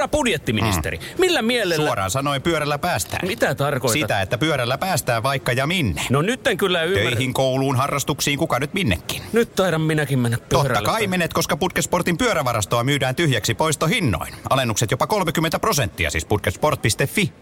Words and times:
Herra 0.00 0.08
budjettiministeri, 0.08 0.96
mm. 0.96 1.04
millä 1.18 1.42
mielellä... 1.42 1.86
Suoraan 1.86 2.10
sanoen 2.10 2.42
pyörällä 2.42 2.78
päästään. 2.78 3.28
Mitä 3.28 3.54
tarkoitat? 3.54 4.00
Sitä, 4.00 4.20
että 4.20 4.38
pyörällä 4.38 4.78
päästään 4.78 5.22
vaikka 5.22 5.52
ja 5.52 5.66
minne. 5.66 6.02
No 6.10 6.22
nyt 6.22 6.46
en 6.46 6.56
kyllä 6.56 6.82
ymmärrä. 6.82 7.10
Töihin, 7.10 7.34
kouluun, 7.34 7.76
harrastuksiin, 7.76 8.38
kuka 8.38 8.58
nyt 8.58 8.74
minnekin. 8.74 9.22
Nyt 9.32 9.54
taidan 9.54 9.80
minäkin 9.80 10.18
mennä 10.18 10.38
pyörällä. 10.48 10.74
Totta 10.74 10.90
kai 10.90 11.06
menet, 11.06 11.32
koska 11.32 11.56
Putkesportin 11.56 12.18
pyörävarastoa 12.18 12.84
myydään 12.84 13.14
tyhjäksi 13.14 13.54
poistohinnoin. 13.54 14.34
Alennukset 14.50 14.90
jopa 14.90 15.06
30 15.06 15.58
prosenttia, 15.58 16.10
siis 16.10 16.24
putkesport.fi. 16.24 17.32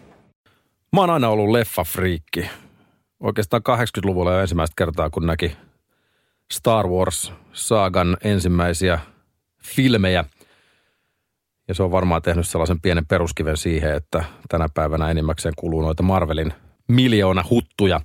Mä 0.93 1.01
oon 1.01 1.11
aina 1.11 1.29
ollut 1.29 1.51
leffafriikki. 1.51 2.51
Oikeastaan 3.21 3.63
80-luvulla 3.69 4.41
ensimmäistä 4.41 4.75
kertaa, 4.77 5.11
kun 5.11 5.27
näki 5.27 5.57
Star 6.53 6.87
Wars-saagan 6.87 8.17
ensimmäisiä 8.25 8.99
filmejä. 9.63 10.25
Ja 11.69 11.75
se 11.75 11.83
on 11.83 11.91
varmaan 11.91 12.23
tehnyt 12.23 12.49
sellaisen 12.49 12.81
pienen 12.81 13.07
peruskiven 13.07 13.57
siihen, 13.57 13.95
että 13.95 14.25
tänä 14.49 14.69
päivänä 14.75 15.11
enimmäkseen 15.11 15.55
kuluu 15.57 15.83
noita 15.83 16.03
Marvelin 16.03 16.53
miljoona 16.89 17.45
huttuja. 17.51 18.01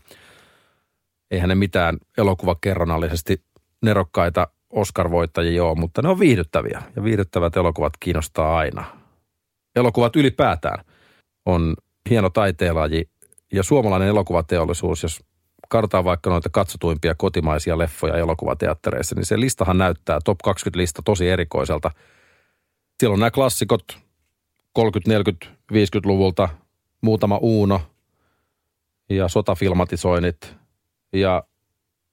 Eihän 1.32 1.50
ne 1.50 1.56
mitään 1.56 1.98
elokuvakerronallisesti 2.18 3.44
nerokkaita 3.82 4.48
Oscar-voittajia 4.70 5.64
ole, 5.64 5.80
mutta 5.80 6.02
ne 6.02 6.10
on 6.10 6.20
viihdyttäviä. 6.20 6.84
Ja 6.96 7.04
viihdyttävät 7.04 7.58
elokuvat 7.58 7.94
kiinnostaa 8.00 8.58
aina. 8.58 8.86
Elokuvat 9.76 10.16
ylipäätään 10.16 10.86
on 11.46 11.76
hieno 12.10 12.30
taiteenlaji 12.30 13.10
ja 13.54 13.64
suomalainen 13.64 14.08
elokuvateollisuus, 14.08 15.04
jos 15.04 15.24
kartaa 15.70 16.04
vaikka 16.04 16.30
noita 16.30 16.50
katsotuimpia 16.50 17.16
kotimaisia 17.16 17.78
leffoja 17.78 18.18
elokuvateattereissa, 18.18 19.16
niin 19.16 19.26
se 19.26 19.40
listahan 19.40 19.78
näyttää 19.78 20.20
top 20.26 20.40
20-lista 20.48 21.02
tosi 21.06 21.30
erikoiselta. 21.30 21.92
Siellä 23.04 23.14
on 23.14 23.20
nämä 23.20 23.32
klassikot 23.32 24.00
30, 24.74 25.12
40, 25.12 25.46
50-luvulta, 25.74 26.50
muutama 27.02 27.38
Uuno 27.38 27.82
ja 29.10 29.28
sotafilmatisoinnit 29.28 30.56
ja 31.14 31.44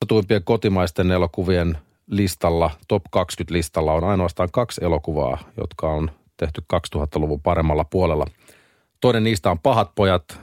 katsotuimpien 0.00 0.44
kotimaisten 0.44 1.10
elokuvien 1.10 1.78
listalla, 2.06 2.70
top 2.88 3.02
20 3.10 3.54
listalla 3.54 3.92
on 3.92 4.04
ainoastaan 4.04 4.48
kaksi 4.52 4.84
elokuvaa, 4.84 5.38
jotka 5.56 5.90
on 5.90 6.10
tehty 6.36 6.62
2000-luvun 6.74 7.40
paremmalla 7.40 7.84
puolella. 7.84 8.26
Toinen 9.00 9.24
niistä 9.24 9.50
on 9.50 9.58
Pahat 9.58 9.94
pojat, 9.94 10.40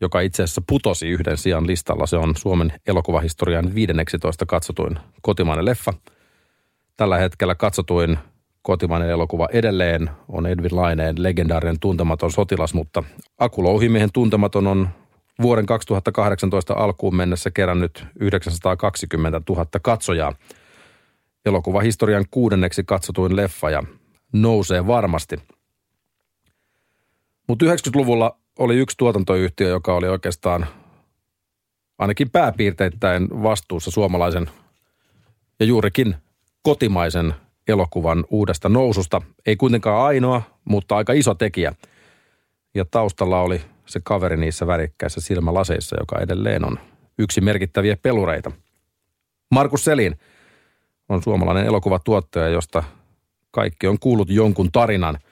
joka 0.00 0.20
itse 0.20 0.42
asiassa 0.42 0.62
putosi 0.66 1.08
yhden 1.08 1.36
sijaan 1.36 1.66
listalla. 1.66 2.06
Se 2.06 2.16
on 2.16 2.36
Suomen 2.36 2.72
elokuvahistorian 2.86 3.74
15 3.74 4.46
katsotuin 4.46 4.98
kotimainen 5.22 5.64
leffa. 5.64 5.92
Tällä 6.96 7.18
hetkellä 7.18 7.54
katsotuin 7.54 8.18
kotimainen 8.68 9.10
elokuva 9.10 9.48
edelleen 9.52 10.10
on 10.28 10.46
Edwin 10.46 10.76
Laineen 10.76 11.22
legendaarinen 11.22 11.80
tuntematon 11.80 12.32
sotilas, 12.32 12.74
mutta 12.74 13.02
Aku 13.38 13.64
Louhimiehen 13.64 14.12
tuntematon 14.12 14.66
on 14.66 14.88
vuoden 15.42 15.66
2018 15.66 16.74
alkuun 16.74 17.16
mennessä 17.16 17.50
kerännyt 17.50 18.06
920 18.20 19.40
000 19.48 19.66
katsojaa. 19.82 20.32
Elokuvahistorian 21.46 22.24
kuudenneksi 22.30 22.84
katsotuin 22.84 23.36
leffa 23.36 23.70
ja 23.70 23.82
nousee 24.32 24.86
varmasti. 24.86 25.36
Mutta 27.48 27.64
90-luvulla 27.64 28.38
oli 28.58 28.76
yksi 28.76 28.96
tuotantoyhtiö, 28.96 29.68
joka 29.68 29.94
oli 29.94 30.08
oikeastaan 30.08 30.66
ainakin 31.98 32.30
pääpiirteittäin 32.30 33.28
vastuussa 33.42 33.90
suomalaisen 33.90 34.50
ja 35.60 35.66
juurikin 35.66 36.16
kotimaisen 36.62 37.34
elokuvan 37.68 38.24
uudesta 38.30 38.68
noususta. 38.68 39.22
Ei 39.46 39.56
kuitenkaan 39.56 40.06
ainoa, 40.06 40.42
mutta 40.64 40.96
aika 40.96 41.12
iso 41.12 41.34
tekijä. 41.34 41.74
Ja 42.74 42.84
taustalla 42.84 43.40
oli 43.40 43.60
se 43.86 44.00
kaveri 44.04 44.36
niissä 44.36 44.66
värikkäissä 44.66 45.20
silmälaseissa, 45.20 45.96
joka 46.00 46.18
edelleen 46.18 46.64
on 46.64 46.78
yksi 47.18 47.40
merkittäviä 47.40 47.96
pelureita. 47.96 48.50
Markus 49.50 49.84
Selin 49.84 50.18
on 51.08 51.22
suomalainen 51.22 51.66
elokuvatuottaja, 51.66 52.48
josta 52.48 52.82
kaikki 53.50 53.86
on 53.86 53.98
kuullut 53.98 54.30
jonkun 54.30 54.72
tarinan– 54.72 55.18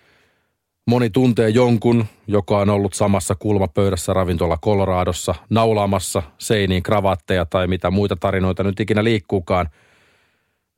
Moni 0.91 1.11
tuntee 1.11 1.49
jonkun, 1.49 2.05
joka 2.27 2.59
on 2.59 2.71
ollut 2.71 2.95
samassa 2.95 3.35
kulmapöydässä 3.35 4.13
ravintola 4.13 4.59
Coloradossa, 4.65 5.35
naulaamassa 5.51 6.23
seiniin 6.39 6.83
kravatteja 6.83 7.47
tai 7.47 7.67
mitä 7.67 7.91
muita 7.91 8.17
tarinoita 8.17 8.63
nyt 8.63 8.81
ikinä 8.81 9.05
liikkuukaan. 9.05 9.69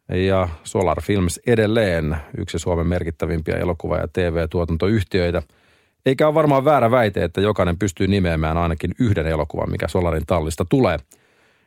Ja 0.09 0.49
Solar 0.65 1.03
Films 1.03 1.41
edelleen 1.47 2.17
yksi 2.39 2.59
Suomen 2.59 2.87
merkittävimpiä 2.87 3.57
elokuva- 3.57 3.99
ja 3.99 4.09
TV-tuotantoyhtiöitä. 4.13 5.43
Eikä 6.07 6.27
ole 6.27 6.35
varmaan 6.35 6.65
väärä 6.65 6.91
väite, 6.91 7.25
että 7.25 7.41
jokainen 7.41 7.79
pystyy 7.79 8.07
nimeämään 8.07 8.57
ainakin 8.57 8.95
yhden 8.99 9.27
elokuvan, 9.27 9.71
mikä 9.71 9.89
Solarin 9.89 10.27
tallista 10.27 10.65
tulee. 10.65 10.99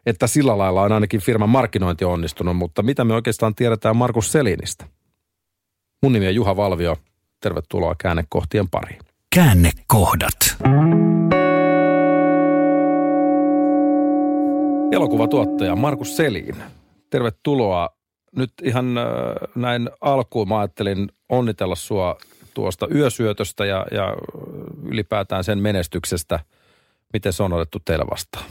Että 0.06 0.28
sillä 0.28 0.58
lailla 0.58 0.82
on 0.82 0.92
ainakin 0.92 1.22
firman 1.22 1.50
markkinointi 1.50 2.06
onnistunut, 2.06 2.58
mutta 2.58 2.84
mitä 2.84 3.04
me 3.04 3.14
oikeastaan 3.14 3.56
tiedetään 3.56 3.98
Markus 3.98 4.32
Selinistä? 4.32 4.86
Mun 6.04 6.14
nimi 6.14 6.28
on 6.28 6.36
Juha 6.36 6.56
Valvio– 6.56 6.98
Tervetuloa 7.42 7.96
käännekohtien 7.96 8.70
pariin. 8.70 9.00
Käännekohdat. 9.36 10.58
Elokuvatuottaja 14.92 15.76
Markus 15.76 16.18
Selin. 16.18 16.56
Tervetuloa. 17.10 17.90
Nyt 18.36 18.54
ihan 18.64 18.98
äh, 18.98 19.06
näin 19.56 19.90
alkuun 20.02 20.48
mä 20.48 20.60
ajattelin 20.60 21.12
onnitella 21.30 21.76
sua 21.76 22.18
tuosta 22.54 22.88
yösyötöstä 22.96 23.66
ja, 23.66 23.86
ja 23.92 24.16
ylipäätään 24.84 25.44
sen 25.44 25.60
menestyksestä. 25.60 26.40
Miten 27.14 27.34
se 27.34 27.44
on 27.44 27.54
otettu 27.54 27.80
teille 27.86 28.06
vastaan? 28.12 28.46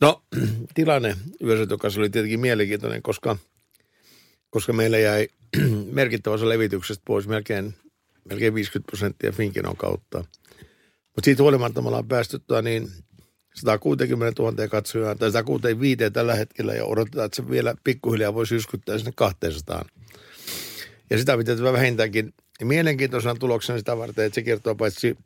No 0.00 0.22
tilanne 0.74 1.16
yösyötön 1.44 1.78
kanssa 1.78 2.00
oli 2.00 2.10
tietenkin 2.10 2.40
mielenkiintoinen, 2.40 3.02
koska, 3.02 3.36
koska 4.50 4.72
meillä 4.72 4.98
jäi 4.98 5.28
merkittävä 5.92 6.34
osa 6.34 6.48
levityksestä 6.48 7.02
pois, 7.06 7.28
melkein, 7.28 7.74
melkein 8.24 8.54
50 8.54 8.90
prosenttia 8.90 9.32
Finkinon 9.32 9.76
kautta. 9.76 10.18
Mutta 11.04 11.24
siitä 11.24 11.42
huolimatta 11.42 11.82
me 11.82 11.88
ollaan 11.88 12.08
päästyttyä 12.08 12.62
niin 12.62 12.88
160 13.54 14.42
000 14.42 14.68
katsojaa, 14.68 15.14
tai 15.14 15.32
165 15.32 16.10
tällä 16.10 16.34
hetkellä, 16.34 16.74
ja 16.74 16.84
odotetaan, 16.84 17.26
että 17.26 17.36
se 17.36 17.50
vielä 17.50 17.74
pikkuhiljaa 17.84 18.34
voisi 18.34 18.54
yskyttää 18.54 18.98
sinne 18.98 19.12
200. 19.14 19.84
Ja 21.10 21.18
sitä 21.18 21.36
pitää 21.36 21.72
vähintäänkin 21.72 22.34
mielenkiintoisena 22.62 23.34
tuloksena 23.34 23.78
sitä 23.78 23.98
varten, 23.98 24.24
että 24.24 24.34
se 24.34 24.42
kertoo 24.42 24.74
paitsi 24.74 25.16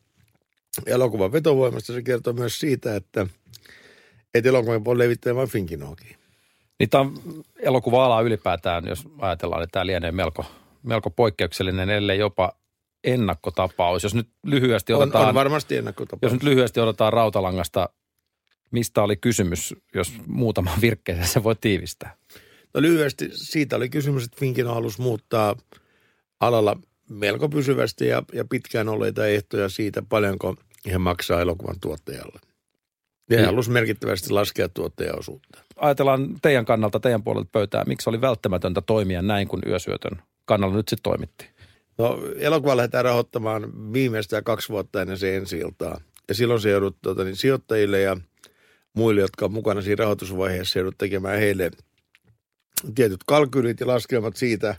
elokuvan 0.85 1.31
vetovoimasta, 1.31 1.93
se 1.93 2.01
kertoo 2.01 2.33
myös 2.33 2.59
siitä, 2.59 2.95
että, 2.95 3.27
että 4.33 4.49
elokuvan 4.49 4.85
voi 4.85 4.97
levittää 4.97 5.35
vain 5.35 5.49
Finkinoakin. 5.49 6.17
Niin 6.79 6.89
tämä 6.89 7.01
on 7.01 7.19
elokuva-ala 7.59 8.21
ylipäätään, 8.21 8.87
jos 8.87 9.07
ajatellaan, 9.19 9.63
että 9.63 9.71
tämä 9.71 9.85
lienee 9.85 10.11
melko, 10.11 10.45
melko 10.83 11.09
poikkeuksellinen, 11.09 11.89
ellei 11.89 12.19
jopa 12.19 12.51
ennakkotapaus. 13.03 14.03
Jos 14.03 14.15
nyt 14.15 14.29
lyhyesti 14.43 14.93
otetaan... 14.93 15.23
On, 15.23 15.29
on 15.29 15.35
varmasti 15.35 15.77
ennakkotapaus. 15.77 16.21
Jos 16.21 16.33
nyt 16.33 16.43
lyhyesti 16.43 16.79
otetaan 16.79 17.13
Rautalangasta, 17.13 17.89
mistä 18.71 19.03
oli 19.03 19.17
kysymys, 19.17 19.75
jos 19.95 20.13
muutama 20.27 20.71
virkkeeseen 20.81 21.27
se 21.27 21.43
voi 21.43 21.55
tiivistää? 21.55 22.15
No 22.73 22.81
lyhyesti 22.81 23.29
siitä 23.33 23.75
oli 23.75 23.89
kysymys, 23.89 24.23
että 24.23 24.37
Finkino 24.39 24.73
halusi 24.73 25.01
muuttaa 25.01 25.55
alalla 26.39 26.79
melko 27.09 27.49
pysyvästi 27.49 28.07
ja, 28.07 28.23
ja 28.33 28.45
pitkään 28.45 28.89
olleita 28.89 29.27
ehtoja 29.27 29.69
siitä, 29.69 30.01
paljonko 30.09 30.55
he 30.91 30.97
maksaa 30.97 31.41
elokuvan 31.41 31.79
tuottajalle. 31.81 32.39
Ja 33.29 33.39
he 33.39 33.45
halusi 33.45 33.71
merkittävästi 33.71 34.29
laskea 34.29 34.69
tuottajaosuutta 34.69 35.67
ajatellaan 35.77 36.35
teidän 36.41 36.65
kannalta, 36.65 36.99
teidän 36.99 37.23
puolelta 37.23 37.49
pöytää, 37.51 37.83
miksi 37.87 38.09
oli 38.09 38.21
välttämätöntä 38.21 38.81
toimia 38.81 39.21
näin, 39.21 39.47
kun 39.47 39.61
yösyötön 39.67 40.21
kannalla 40.45 40.75
nyt 40.75 40.87
sitten 40.87 41.03
toimittiin? 41.03 41.49
No 41.97 42.19
elokuva 42.39 42.77
lähdetään 42.77 43.05
rahoittamaan 43.05 43.93
viimeistään 43.93 44.43
kaksi 44.43 44.69
vuotta 44.69 45.01
ennen 45.01 45.17
se 45.17 45.37
ensi 45.37 45.57
iltaa. 45.57 46.01
Ja 46.27 46.35
silloin 46.35 46.61
se 46.61 46.69
joudut 46.69 46.97
tuota, 47.01 47.23
niin 47.23 47.35
sijoittajille 47.35 48.01
ja 48.01 48.17
muille, 48.97 49.21
jotka 49.21 49.45
on 49.45 49.53
mukana 49.53 49.81
siinä 49.81 49.95
rahoitusvaiheessa, 49.95 50.79
joudut 50.79 50.97
tekemään 50.97 51.39
heille 51.39 51.71
tietyt 52.95 53.23
kalkylit 53.25 53.79
ja 53.79 53.87
laskelmat 53.87 54.35
siitä, 54.35 54.75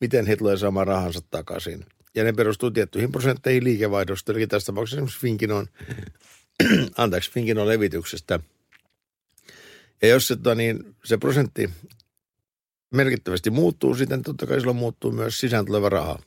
miten 0.00 0.26
he 0.26 0.36
tulee 0.36 0.56
saamaan 0.56 0.86
rahansa 0.86 1.20
takaisin. 1.30 1.86
Ja 2.14 2.24
ne 2.24 2.32
perustuu 2.32 2.70
tiettyihin 2.70 3.12
prosentteihin 3.12 3.64
liikevaihdosta, 3.64 4.32
eli 4.32 4.46
tässä 4.46 4.66
tapauksessa 4.66 4.96
esimerkiksi 4.96 5.20
Finkinon, 5.20 5.66
anteeksi, 6.96 7.32
Finkinon 7.32 7.68
levityksestä– 7.68 8.40
ja 10.02 10.08
jos 10.08 10.28
se, 10.28 10.36
tota, 10.36 10.54
niin, 10.54 10.96
se 11.04 11.16
prosentti 11.16 11.70
merkittävästi 12.94 13.50
muuttuu, 13.50 13.94
sitten 13.94 14.22
totta 14.22 14.46
kai 14.46 14.60
silloin 14.60 14.76
muuttuu 14.76 15.12
myös 15.12 15.38
sisään 15.38 15.66
tuleva 15.66 15.88
raha. 15.88 16.18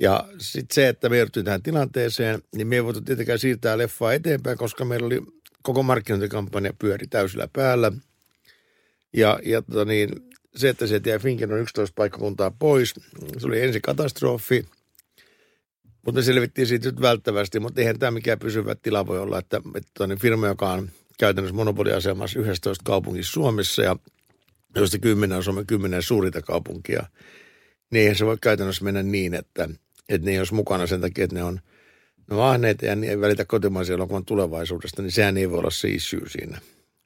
Ja 0.00 0.28
sitten 0.38 0.74
se, 0.74 0.88
että 0.88 1.08
me 1.08 1.16
tähän 1.44 1.62
tilanteeseen, 1.62 2.42
niin 2.56 2.66
me 2.66 2.76
ei 2.76 2.84
voitu 2.84 3.00
tietenkään 3.00 3.38
siirtää 3.38 3.78
leffaa 3.78 4.12
eteenpäin, 4.12 4.58
koska 4.58 4.84
meillä 4.84 5.06
oli 5.06 5.22
koko 5.64 5.82
markkinointikampanja 5.82 6.72
pyöri 6.78 7.06
täysillä 7.06 7.48
päällä. 7.52 7.92
Ja, 9.16 9.38
ja 9.44 9.62
tota 9.62 9.84
niin, 9.84 10.08
se, 10.56 10.68
että 10.68 10.86
se 10.86 11.00
jäi 11.06 11.18
Finken 11.18 11.52
on 11.52 11.60
11 11.60 11.94
paikkakuntaa 11.96 12.50
pois, 12.50 12.94
se 13.38 13.46
oli 13.46 13.60
ensi 13.60 13.80
katastrofi. 13.80 14.66
Mutta 16.04 16.18
me 16.18 16.22
selvittiin 16.22 16.66
siitä 16.66 16.88
nyt 16.88 17.00
välttävästi, 17.00 17.60
mutta 17.60 17.80
eihän 17.80 17.98
tämä 17.98 18.10
mikään 18.10 18.38
pysyvä 18.38 18.74
tila 18.74 19.06
voi 19.06 19.18
olla, 19.18 19.38
että, 19.38 19.60
että 19.74 19.90
toinen 19.98 20.18
firma, 20.18 20.46
joka 20.46 20.72
on 20.72 20.90
käytännössä 21.18 21.56
monopoliasemassa 21.56 22.40
11 22.40 22.82
kaupungissa 22.84 23.32
Suomessa 23.32 23.82
ja 23.82 23.96
joista 24.76 24.98
10 24.98 25.36
on 25.36 25.44
Suomen 25.44 25.66
10 25.66 26.02
suurinta 26.02 26.42
kaupunkia, 26.42 27.06
niin 27.90 28.00
eihän 28.00 28.16
se 28.16 28.26
voi 28.26 28.38
käytännössä 28.40 28.84
mennä 28.84 29.02
niin, 29.02 29.34
että, 29.34 29.68
että 30.08 30.24
ne 30.24 30.32
ei 30.32 30.38
olisi 30.38 30.54
mukana 30.54 30.86
sen 30.86 31.00
takia, 31.00 31.24
että 31.24 31.36
ne 31.36 31.44
on 31.44 31.60
no 32.30 32.42
ahneita 32.42 32.86
ja 32.86 32.96
ne 32.96 33.06
ei 33.06 33.20
välitä 33.20 33.44
kotimaisen 33.44 33.94
elokuvan 33.94 34.24
tulevaisuudesta, 34.24 35.02
niin 35.02 35.12
sehän 35.12 35.36
ei 35.36 35.50
voi 35.50 35.58
olla 35.58 35.70
se 35.70 35.88
issue 35.88 36.28
siinä. 36.28 36.58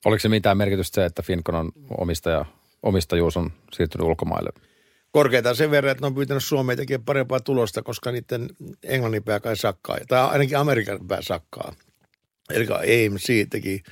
Oliko 0.04 0.20
se 0.20 0.28
mitään 0.28 0.56
merkitystä 0.56 0.94
se, 0.94 1.04
että 1.04 1.22
Finkonon 1.22 1.72
omistaja, 1.98 2.44
omistajuus 2.82 3.36
on 3.36 3.52
siirtynyt 3.72 4.06
ulkomaille? 4.06 4.50
Korkeita 5.12 5.54
sen 5.54 5.70
verran, 5.70 5.90
että 5.90 6.02
ne 6.02 6.06
on 6.06 6.14
pyytänyt 6.14 6.44
Suomeen 6.44 6.78
tekemään 6.78 7.04
parempaa 7.04 7.40
tulosta, 7.40 7.82
koska 7.82 8.12
niiden 8.12 8.50
englannin 8.82 9.22
pää 9.22 9.40
kai 9.40 9.56
sakkaa, 9.56 9.98
tai 10.08 10.28
ainakin 10.28 10.58
Amerikan 10.58 10.98
pää 11.08 11.22
sakkaa. 11.22 11.74
Eli 12.50 12.66
AMC 12.66 13.50
teki, 13.50 13.82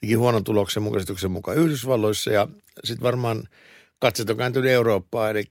teki 0.00 0.14
huonon 0.14 0.44
tuloksen 0.44 0.82
mukaan 0.82 1.04
mukaan 1.28 1.56
Yhdysvalloissa 1.56 2.30
ja 2.30 2.48
sitten 2.84 3.02
varmaan 3.02 3.42
katset 3.98 4.30
on 4.30 4.36
kääntynyt 4.36 4.70
Eurooppaan, 4.70 5.30
eli, 5.30 5.44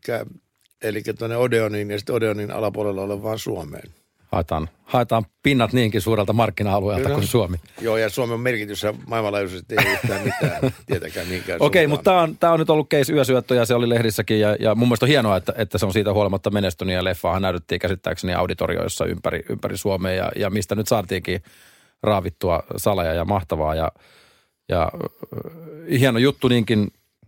eli 0.81 1.01
tuonne 1.17 1.37
Odeonin 1.37 1.91
ja 1.91 1.97
sitten 1.97 2.15
Odeonin 2.15 2.51
alapuolella 2.51 3.01
olevaan 3.01 3.39
Suomeen. 3.39 4.00
Haetaan, 4.31 4.69
haetaan 4.83 5.25
pinnat 5.43 5.73
niinkin 5.73 6.01
suurelta 6.01 6.33
markkina-alueelta 6.33 7.03
Kyllä. 7.03 7.15
kuin 7.15 7.27
Suomi. 7.27 7.57
Joo, 7.81 7.97
ja 7.97 8.09
Suomen 8.09 8.39
merkitys 8.39 8.85
maailmanlaajuisesti 9.07 9.75
ei 9.79 9.93
yhtään 9.93 10.21
mitään, 10.21 10.61
tietenkään 10.87 11.27
mihinkään 11.27 11.61
Okei, 11.61 11.85
okay, 11.85 11.87
mutta 11.87 12.03
tämä 12.03 12.21
on, 12.21 12.37
tää 12.37 12.51
on 12.51 12.59
nyt 12.59 12.69
ollut 12.69 12.89
case 12.89 13.13
yösyöttö 13.13 13.55
ja 13.55 13.65
se 13.65 13.75
oli 13.75 13.89
lehdissäkin 13.89 14.39
ja, 14.39 14.55
ja 14.59 14.75
mun 14.75 14.87
mielestä 14.87 15.05
on 15.05 15.09
hienoa, 15.09 15.37
että, 15.37 15.53
että 15.57 15.77
se 15.77 15.85
on 15.85 15.93
siitä 15.93 16.13
huolimatta 16.13 16.49
menestynyt 16.49 16.95
ja 16.95 17.03
leffaahan 17.03 17.41
näytettiin 17.41 17.79
käsittääkseni 17.79 18.33
auditorioissa 18.33 19.05
ympäri, 19.05 19.43
ympäri 19.49 19.77
Suomea 19.77 20.13
ja, 20.13 20.31
ja 20.35 20.49
mistä 20.49 20.75
nyt 20.75 20.87
saatiinkin 20.87 21.43
raavittua 22.03 22.63
salaja 22.77 23.13
ja 23.13 23.25
mahtavaa 23.25 23.75
ja, 23.75 23.91
ja 24.69 24.91
hieno 25.99 26.19
juttu 26.19 26.47
niinkin 26.47 26.87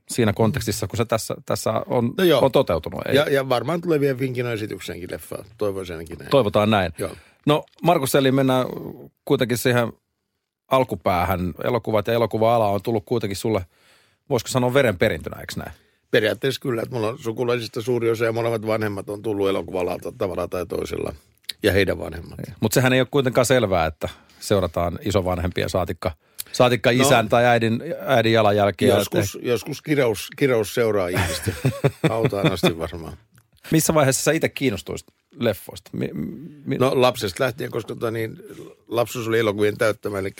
siinä 0.09 0.33
kontekstissa, 0.33 0.87
kun 0.87 0.97
se 0.97 1.05
tässä, 1.05 1.35
tässä 1.45 1.71
on, 1.85 2.13
No 2.17 2.23
joo. 2.23 2.45
on 2.45 2.51
toteutunut. 2.51 3.01
Ei, 3.07 3.15
Ja, 3.15 3.29
ja 3.29 3.49
varmaan 3.49 3.81
tulee 3.81 3.99
vielä 3.99 4.17
Finkin 4.17 4.45
esitykseenkin 4.45 5.11
leffa, 5.11 5.45
toivoisin 5.57 5.95
ainakin 5.95 6.17
näin. 6.17 6.29
Toivotaan 6.31 6.69
näin. 6.69 6.91
Joo. 6.97 7.11
No 7.45 7.63
Markus 7.83 8.11
Selli, 8.11 8.31
mennään 8.31 8.65
kuitenkin 9.25 9.57
siihen 9.57 9.93
alkupäähän. 10.71 11.53
Elokuvat 11.63 12.07
ja 12.07 12.13
elokuva-ala 12.13 12.67
on 12.69 12.81
tullut 12.81 13.03
kuitenkin 13.05 13.37
sulle, 13.37 13.65
voisiko 14.29 14.47
sanoa 14.47 14.73
verenperintönä, 14.73 15.39
eikö 15.39 15.53
näin? 15.57 15.71
Periaatteessa 16.11 16.61
kyllä, 16.61 16.81
että 16.81 16.95
mulla 16.95 17.07
on 17.07 17.19
sukulaisista 17.19 17.81
suuri 17.81 18.09
osa 18.09 18.25
ja 18.25 18.31
molemmat 18.31 18.67
vanhemmat 18.67 19.09
on 19.09 19.21
tullut 19.21 19.49
elokuvalalta 19.49 20.11
tavalla 20.17 20.47
tai 20.47 20.65
toisella. 20.65 21.13
Ja 21.63 21.71
heidän 21.71 21.99
vanhemmat. 21.99 22.39
Mutta 22.59 22.73
sehän 22.75 22.93
ei 22.93 22.99
ole 22.99 23.07
kuitenkaan 23.11 23.45
selvää, 23.45 23.85
että 23.85 24.09
seurataan 24.39 24.99
isovanhempia 25.05 25.69
saatikka, 25.69 26.11
saatikka 26.53 26.91
No. 26.91 27.01
isän 27.01 27.29
tai 27.29 27.45
äidin, 27.45 27.83
äidin 28.05 28.33
jalanjälkiä. 28.33 28.87
Joskus, 28.95 29.37
joskus 29.41 29.81
kirous, 29.81 30.29
kirous 30.37 30.73
seuraa 30.73 31.07
ihmistä. 31.07 31.51
Hautaan 32.09 32.51
asti 32.51 32.77
varmaan. 32.77 33.17
Missä 33.71 33.93
vaiheessa 33.93 34.23
sä 34.23 34.31
itse 34.31 34.49
kiinnostuisit 34.49 35.07
leffoista? 35.39 35.89
Mi, 35.93 36.09
mi, 36.65 36.77
No 36.77 37.01
lapsesta 37.01 37.43
lähtien, 37.43 37.71
koska 37.71 37.87
tota, 37.95 38.11
niin, 38.11 38.37
lapsuus 38.87 39.27
oli 39.27 39.39
elokuvien 39.39 39.77
täyttämä, 39.77 40.19
eli 40.19 40.31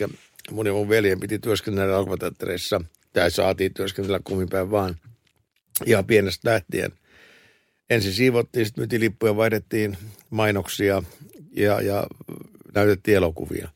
mun 0.51 0.65
ja 0.67 0.73
mun 0.73 0.89
veljen 0.89 1.19
piti 1.19 1.39
työskennellä 1.39 1.93
elokuvateattereissa, 1.93 2.81
tai 3.13 3.31
saatiin 3.31 3.73
työskennellä 3.73 4.19
kumminpäin 4.23 4.71
vaan, 4.71 4.95
ihan 5.85 6.05
pienestä 6.05 6.49
lähtien. 6.49 6.91
Ensin 7.89 8.13
siivottiin, 8.13 8.65
sitten 8.65 8.81
myytiin 8.81 9.01
lippuja, 9.01 9.35
vaihdettiin 9.35 9.97
mainoksia 10.29 11.03
ja, 11.55 11.81
ja 11.81 12.07
näytettiin 12.75 13.17
elokuvia. 13.17 13.69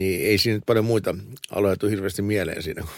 Niin 0.00 0.26
ei 0.26 0.38
siinä 0.38 0.56
nyt 0.56 0.66
paljon 0.66 0.84
muita 0.84 1.14
aloja 1.50 1.76
tule 1.76 1.90
hirveästi 1.90 2.22
mieleen 2.22 2.62
siinä, 2.62 2.82
kun 2.82 2.92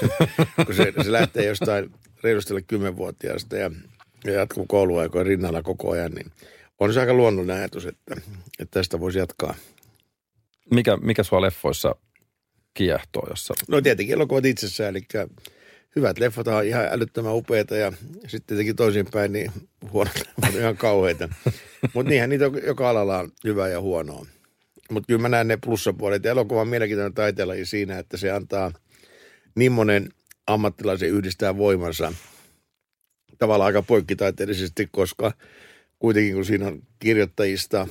se, 0.00 0.08
kun 0.66 0.74
se, 0.74 0.92
se 1.04 1.12
lähtee 1.12 1.46
jostain 1.46 1.90
reilusti 2.22 2.52
alle 2.52 2.62
kymmenvuotiaasta 2.62 3.56
ja, 3.56 3.70
ja 4.24 4.32
jatkuu 4.32 4.66
kouluaikojen 4.66 5.26
rinnalla 5.26 5.62
koko 5.62 5.90
ajan, 5.90 6.12
niin 6.12 6.32
on 6.78 6.92
se 6.92 7.00
aika 7.00 7.14
luonnollinen 7.14 7.56
ajatus, 7.56 7.86
että, 7.86 8.16
että 8.58 8.78
tästä 8.78 9.00
voisi 9.00 9.18
jatkaa. 9.18 9.54
mikä, 10.70 10.96
mikä 10.96 11.22
sua 11.22 11.40
leffoissa 11.40 11.94
kiehtoo, 12.74 13.26
jossa 13.28 13.54
No 13.68 13.80
tietenkin 13.80 14.14
elokuvat 14.14 14.44
itsessään, 14.44 14.90
eli 14.96 15.06
hyvät 15.96 16.18
leffat 16.18 16.48
on 16.48 16.64
ihan 16.64 16.88
älyttömän 16.90 17.36
upeita 17.36 17.76
ja 17.76 17.92
sitten 18.26 18.46
tietenkin 18.46 18.76
toisinpäin, 18.76 19.32
niin 19.32 19.52
huonot 19.92 20.14
leffat 20.14 20.54
on 20.54 20.60
ihan 20.60 20.76
kauheita. 20.76 21.28
Mutta 21.94 22.10
niinhän 22.10 22.30
niitä 22.30 22.46
on, 22.46 22.60
joka 22.66 22.90
alalla 22.90 23.18
on 23.18 23.32
hyvää 23.44 23.68
ja 23.68 23.80
huonoa. 23.80 24.26
Mutta 24.90 25.06
kyllä 25.06 25.22
mä 25.22 25.28
näen 25.28 25.48
ne 25.48 25.58
plussapuolet. 25.64 26.26
Elokuva 26.26 26.60
on 26.60 26.68
mielenkiintoinen 26.68 27.14
taiteenlaji 27.14 27.66
siinä, 27.66 27.98
että 27.98 28.16
se 28.16 28.30
antaa 28.30 28.72
niin 29.54 29.72
monen 29.72 30.08
ammattilaisen 30.46 31.08
yhdistää 31.08 31.56
voimansa 31.56 32.12
tavallaan 33.38 33.66
aika 33.66 33.82
poikkitaiteellisesti, 33.82 34.88
koska 34.92 35.32
kuitenkin 35.98 36.34
kun 36.34 36.44
siinä 36.44 36.66
on 36.66 36.82
kirjoittajista, 36.98 37.88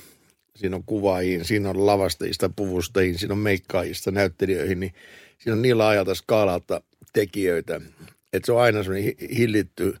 siinä 0.56 0.76
on 0.76 0.84
kuvaajiin, 0.84 1.44
siinä 1.44 1.70
on 1.70 1.86
lavastajista, 1.86 2.50
puvustajiin, 2.56 3.18
siinä 3.18 3.32
on 3.32 3.38
meikkaajista, 3.38 4.10
näyttelijöihin, 4.10 4.80
niin 4.80 4.94
siinä 5.38 5.56
on 5.56 5.62
niin 5.62 5.78
laajalta 5.78 6.14
skaalalta 6.14 6.82
tekijöitä, 7.12 7.80
että 8.32 8.46
se 8.46 8.52
on 8.52 8.60
aina 8.60 8.82
semmoinen 8.82 9.04
hi- 9.04 9.36
hillitty 9.36 9.94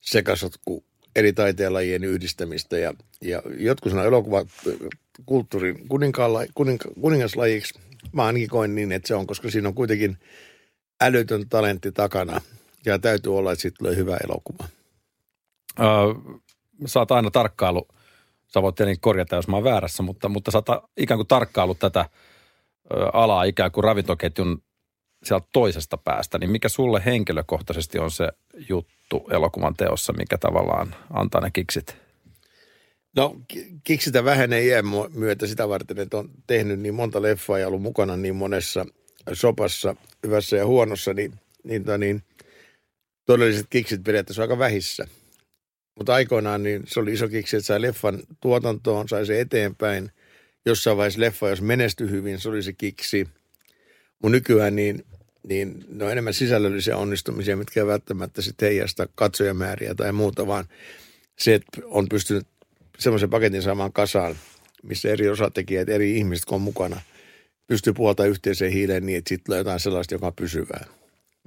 sekasotku 0.00 0.84
eri 1.16 1.32
taiteenlajien 1.32 2.04
yhdistämistä 2.04 2.78
ja, 2.78 2.94
ja 3.20 3.42
jotkut 3.58 3.92
sanoo 3.92 4.06
elokuva 4.06 4.44
kulttuurin 5.26 5.88
kuninkaalla, 5.88 6.40
kuninka, 6.54 6.88
kuningaslajiksi. 7.00 7.80
Mä 8.12 8.24
ainakin 8.24 8.48
koen 8.48 8.74
niin, 8.74 8.92
että 8.92 9.08
se 9.08 9.14
on, 9.14 9.26
koska 9.26 9.50
siinä 9.50 9.68
on 9.68 9.74
kuitenkin 9.74 10.18
älytön 11.00 11.48
talentti 11.48 11.92
takana 11.92 12.40
ja 12.86 12.98
täytyy 12.98 13.38
olla, 13.38 13.52
että 13.52 13.62
siitä 13.62 13.76
tulee 13.78 13.96
hyvä 13.96 14.16
elokuva. 14.24 14.64
Öö, 15.80 15.86
sä 16.86 17.00
oot 17.00 17.10
aina 17.10 17.30
tarkkailu, 17.30 17.88
sä 18.46 18.62
voit 18.62 18.74
tietenkin 18.74 19.00
korjata, 19.00 19.36
jos 19.36 19.48
mä 19.48 19.56
oon 19.56 19.64
väärässä, 19.64 20.02
mutta, 20.02 20.28
mutta 20.28 20.50
sä 20.50 20.58
oot 20.58 20.84
ikään 20.96 21.18
kuin 21.18 21.28
tarkkailu 21.28 21.74
tätä 21.74 22.08
alaa 23.12 23.44
ikään 23.44 23.72
kuin 23.72 23.84
ravintoketjun 23.84 24.62
sieltä 25.24 25.46
toisesta 25.52 25.96
päästä, 25.96 26.38
niin 26.38 26.50
mikä 26.50 26.68
sulle 26.68 27.02
henkilökohtaisesti 27.04 27.98
on 27.98 28.10
se 28.10 28.28
juttu 28.68 29.28
elokuvan 29.30 29.74
teossa, 29.74 30.12
mikä 30.12 30.38
tavallaan 30.38 30.94
antaa 31.10 31.40
ne 31.40 31.50
kiksit? 31.52 31.96
No 33.16 33.36
ki- 33.48 33.66
kiksitä 33.84 34.24
vähenee 34.24 34.64
iän 34.64 34.84
mu- 34.84 35.18
myötä 35.18 35.46
sitä 35.46 35.68
varten, 35.68 35.98
että 35.98 36.16
on 36.18 36.30
tehnyt 36.46 36.80
niin 36.80 36.94
monta 36.94 37.22
leffaa 37.22 37.58
ja 37.58 37.66
ollut 37.68 37.82
mukana 37.82 38.16
niin 38.16 38.36
monessa 38.36 38.86
sopassa, 39.32 39.96
hyvässä 40.26 40.56
ja 40.56 40.66
huonossa, 40.66 41.14
niin, 41.14 41.32
niin, 41.64 41.84
tota 41.84 41.98
niin 41.98 42.22
todelliset 43.26 43.66
kiksit 43.70 44.04
periaatteessa 44.04 44.42
on 44.42 44.44
aika 44.44 44.58
vähissä. 44.58 45.06
Mutta 45.96 46.14
aikoinaan 46.14 46.62
niin 46.62 46.82
se 46.86 47.00
oli 47.00 47.12
iso 47.12 47.28
kiksi, 47.28 47.56
että 47.56 47.66
sai 47.66 47.82
leffan 47.82 48.22
tuotantoon, 48.40 49.08
sai 49.08 49.26
se 49.26 49.40
eteenpäin. 49.40 50.12
Jossain 50.66 50.96
vaiheessa 50.96 51.20
leffa, 51.20 51.48
jos 51.48 51.62
menestyi 51.62 52.10
hyvin, 52.10 52.38
se 52.40 52.48
oli 52.48 52.62
se 52.62 52.72
kiksi. 52.72 53.28
Mutta 54.22 54.32
nykyään 54.32 54.76
niin, 54.76 55.04
niin 55.48 55.84
ne 55.88 56.04
on 56.04 56.12
enemmän 56.12 56.34
sisällöllisiä 56.34 56.96
onnistumisia, 56.96 57.56
mitkä 57.56 57.80
ei 57.80 57.86
välttämättä 57.86 58.42
sitten 58.42 58.68
heijasta 58.68 59.08
katsojamääriä 59.14 59.94
tai 59.94 60.12
muuta, 60.12 60.46
vaan 60.46 60.64
se, 61.38 61.54
että 61.54 61.80
on 61.84 62.08
pystynyt 62.08 62.46
semmoisen 62.98 63.30
paketin 63.30 63.62
saamaan 63.62 63.92
kasaan, 63.92 64.36
missä 64.82 65.08
eri 65.08 65.28
osatekijät, 65.28 65.88
eri 65.88 66.16
ihmiset, 66.16 66.44
kun 66.44 66.56
on 66.56 66.62
mukana, 66.62 67.00
pystyy 67.66 67.92
puhaltaa 67.92 68.26
yhteiseen 68.26 68.72
hiileen 68.72 69.06
niin, 69.06 69.18
että 69.18 69.28
siitä 69.28 69.44
tulee 69.44 69.58
jotain 69.58 69.80
sellaista, 69.80 70.14
joka 70.14 70.26
on 70.26 70.34
pysyvää. 70.34 70.84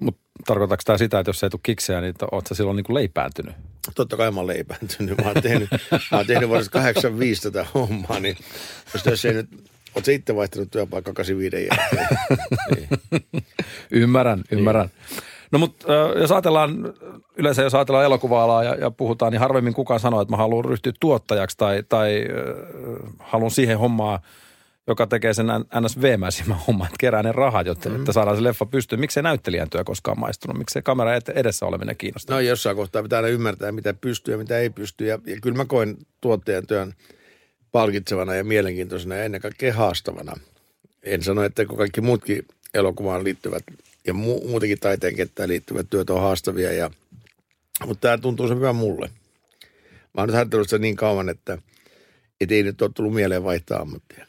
Mutta 0.02 0.22
tarkoittaako 0.46 0.84
tämä 0.86 0.98
sitä, 0.98 1.20
että 1.20 1.30
jos 1.30 1.44
ei 1.44 1.50
tule 1.50 1.60
kiksejä, 1.64 2.02
niin 2.02 2.14
oot 2.32 2.48
sä 2.48 2.56
silloin 2.56 2.76
niin 2.76 2.84
kuin 2.84 2.96
leipääntynyt? 2.96 3.56
Totta 3.96 4.18
kai 4.18 4.32
mä 4.32 4.40
oon 4.40 4.48
leipääntynyt. 4.48 5.18
Mä 5.18 5.32
oon 5.32 5.42
tehnyt, 5.42 5.70
mä 6.12 6.18
oon 6.18 6.28
tehnyt 6.28 6.50
vuodesta 6.50 6.72
85 6.72 7.42
tätä 7.42 7.66
hommaa, 7.74 8.20
niin 8.20 8.38
jos 8.94 9.04
tässä 9.04 9.28
ei 9.28 9.34
nyt, 9.34 9.50
sä 10.04 10.12
itse 10.12 10.36
vaihtanut 10.36 10.72
työpaikka 10.72 11.14
85 11.14 11.68
jälkeen. 11.68 12.08
niin. 12.76 12.88
Ymmärrän, 13.92 14.44
ymmärrän. 14.52 14.90
No 15.52 15.60
mutta 15.60 15.94
jos 16.20 16.32
ajatellaan, 16.32 16.94
yleensä 17.38 17.62
jos 17.62 17.76
ajatellaan 17.76 18.06
elokuva-alaa 18.06 18.64
ja, 18.64 18.76
ja 18.76 18.92
puhutaan, 18.92 19.32
niin 19.32 19.40
harvemmin 19.40 19.74
kukaan 19.74 20.00
sanoo, 20.00 20.22
että 20.22 20.32
mä 20.32 20.38
haluan 20.38 20.66
ryhtyä 20.66 20.94
tuottajaksi 21.00 21.58
tai, 21.58 21.84
tai 21.90 22.26
äh, 22.26 23.14
haluan 23.20 23.52
siihen 23.52 23.80
hommaa, 23.80 24.20
joka 24.88 25.08
tekee 25.08 25.34
sen 25.34 25.48
ns. 25.82 26.02
veemäisimmän 26.02 26.58
homman, 26.68 26.88
että 26.88 26.96
kerää 27.00 27.24
ne 27.24 27.32
rahat, 27.32 27.68
jotta, 27.68 27.90
mm. 27.90 27.96
että 27.96 28.12
saadaan 28.12 28.38
se 28.38 28.44
leffa 28.44 28.66
pystyyn. 28.66 29.00
Miksei 29.00 29.24
näyttelijän 29.24 29.70
työ 29.70 29.84
koskaan 29.84 30.20
maistunut? 30.20 30.58
Miksei 30.58 30.82
kamera 30.82 31.16
ed- 31.16 31.32
edessä 31.36 31.66
oleminen 31.66 31.98
kiinnostaa? 31.98 32.36
No 32.36 32.40
jossain 32.40 32.76
kohtaa 32.76 33.04
pitää 33.04 33.18
aina 33.18 33.28
ymmärtää, 33.28 33.72
mitä 33.72 33.94
pystyy 33.94 34.34
ja 34.34 34.38
mitä 34.38 34.58
ei 34.58 34.70
pysty. 34.70 35.06
Ja, 35.06 35.20
ja 35.26 35.38
kyllä 35.42 35.58
mä 35.58 35.66
koen 35.66 35.98
tuottajan 36.22 36.68
työn 36.68 36.94
palkitsevana 37.74 38.36
ja 38.36 38.44
mielenkiintoisena 38.44 39.16
ja 39.16 39.24
ennen 39.24 39.42
kaikkea 39.42 39.74
haastavana. 39.74 40.34
En 41.04 41.24
sano, 41.24 41.44
että 41.44 41.66
kun 41.66 41.78
kaikki 41.78 42.02
muutkin 42.02 42.48
elokuvaan 42.74 43.24
liittyvät 43.24 43.64
ja 44.08 44.14
mu- 44.14 44.48
muutenkin 44.48 44.80
taiteen 44.80 45.16
kenttään 45.16 45.50
liittyvät 45.50 45.88
työt 45.90 46.10
on 46.10 46.22
haastavia. 46.22 46.72
Ja, 46.72 46.92
mutta 47.86 48.02
tämä 48.02 48.18
tuntuu 48.18 48.48
se 48.48 48.56
hyvä 48.56 48.74
mulle. 48.74 49.10
Mä 50.14 50.22
oon 50.22 50.28
nyt 50.28 50.36
harjoitellut 50.36 50.70
sitä 50.70 50.82
niin 50.82 50.96
kauan, 50.96 51.30
että 51.30 51.58
Et 52.42 52.52
ei 52.52 52.64
nyt 52.64 52.82
ole 52.82 52.92
tullut 52.94 53.14
mieleen 53.14 53.44
vaihtaa 53.44 53.80
ammattia. 53.80 54.26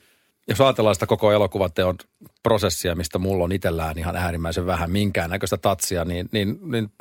Jos 0.49 0.61
ajatellaan 0.61 0.95
sitä 0.95 1.07
koko 1.07 1.33
elokuvateon 1.33 1.97
prosessia, 2.43 2.95
mistä 2.95 3.19
mulla 3.19 3.45
on 3.45 3.53
itsellään 3.53 3.99
ihan 3.99 4.17
äärimmäisen 4.17 4.67
vähän 4.67 4.91
minkäännäköistä 4.91 5.57
tatsia, 5.57 6.05
niin, 6.05 6.29
niin, 6.33 6.59
niin 6.63 6.93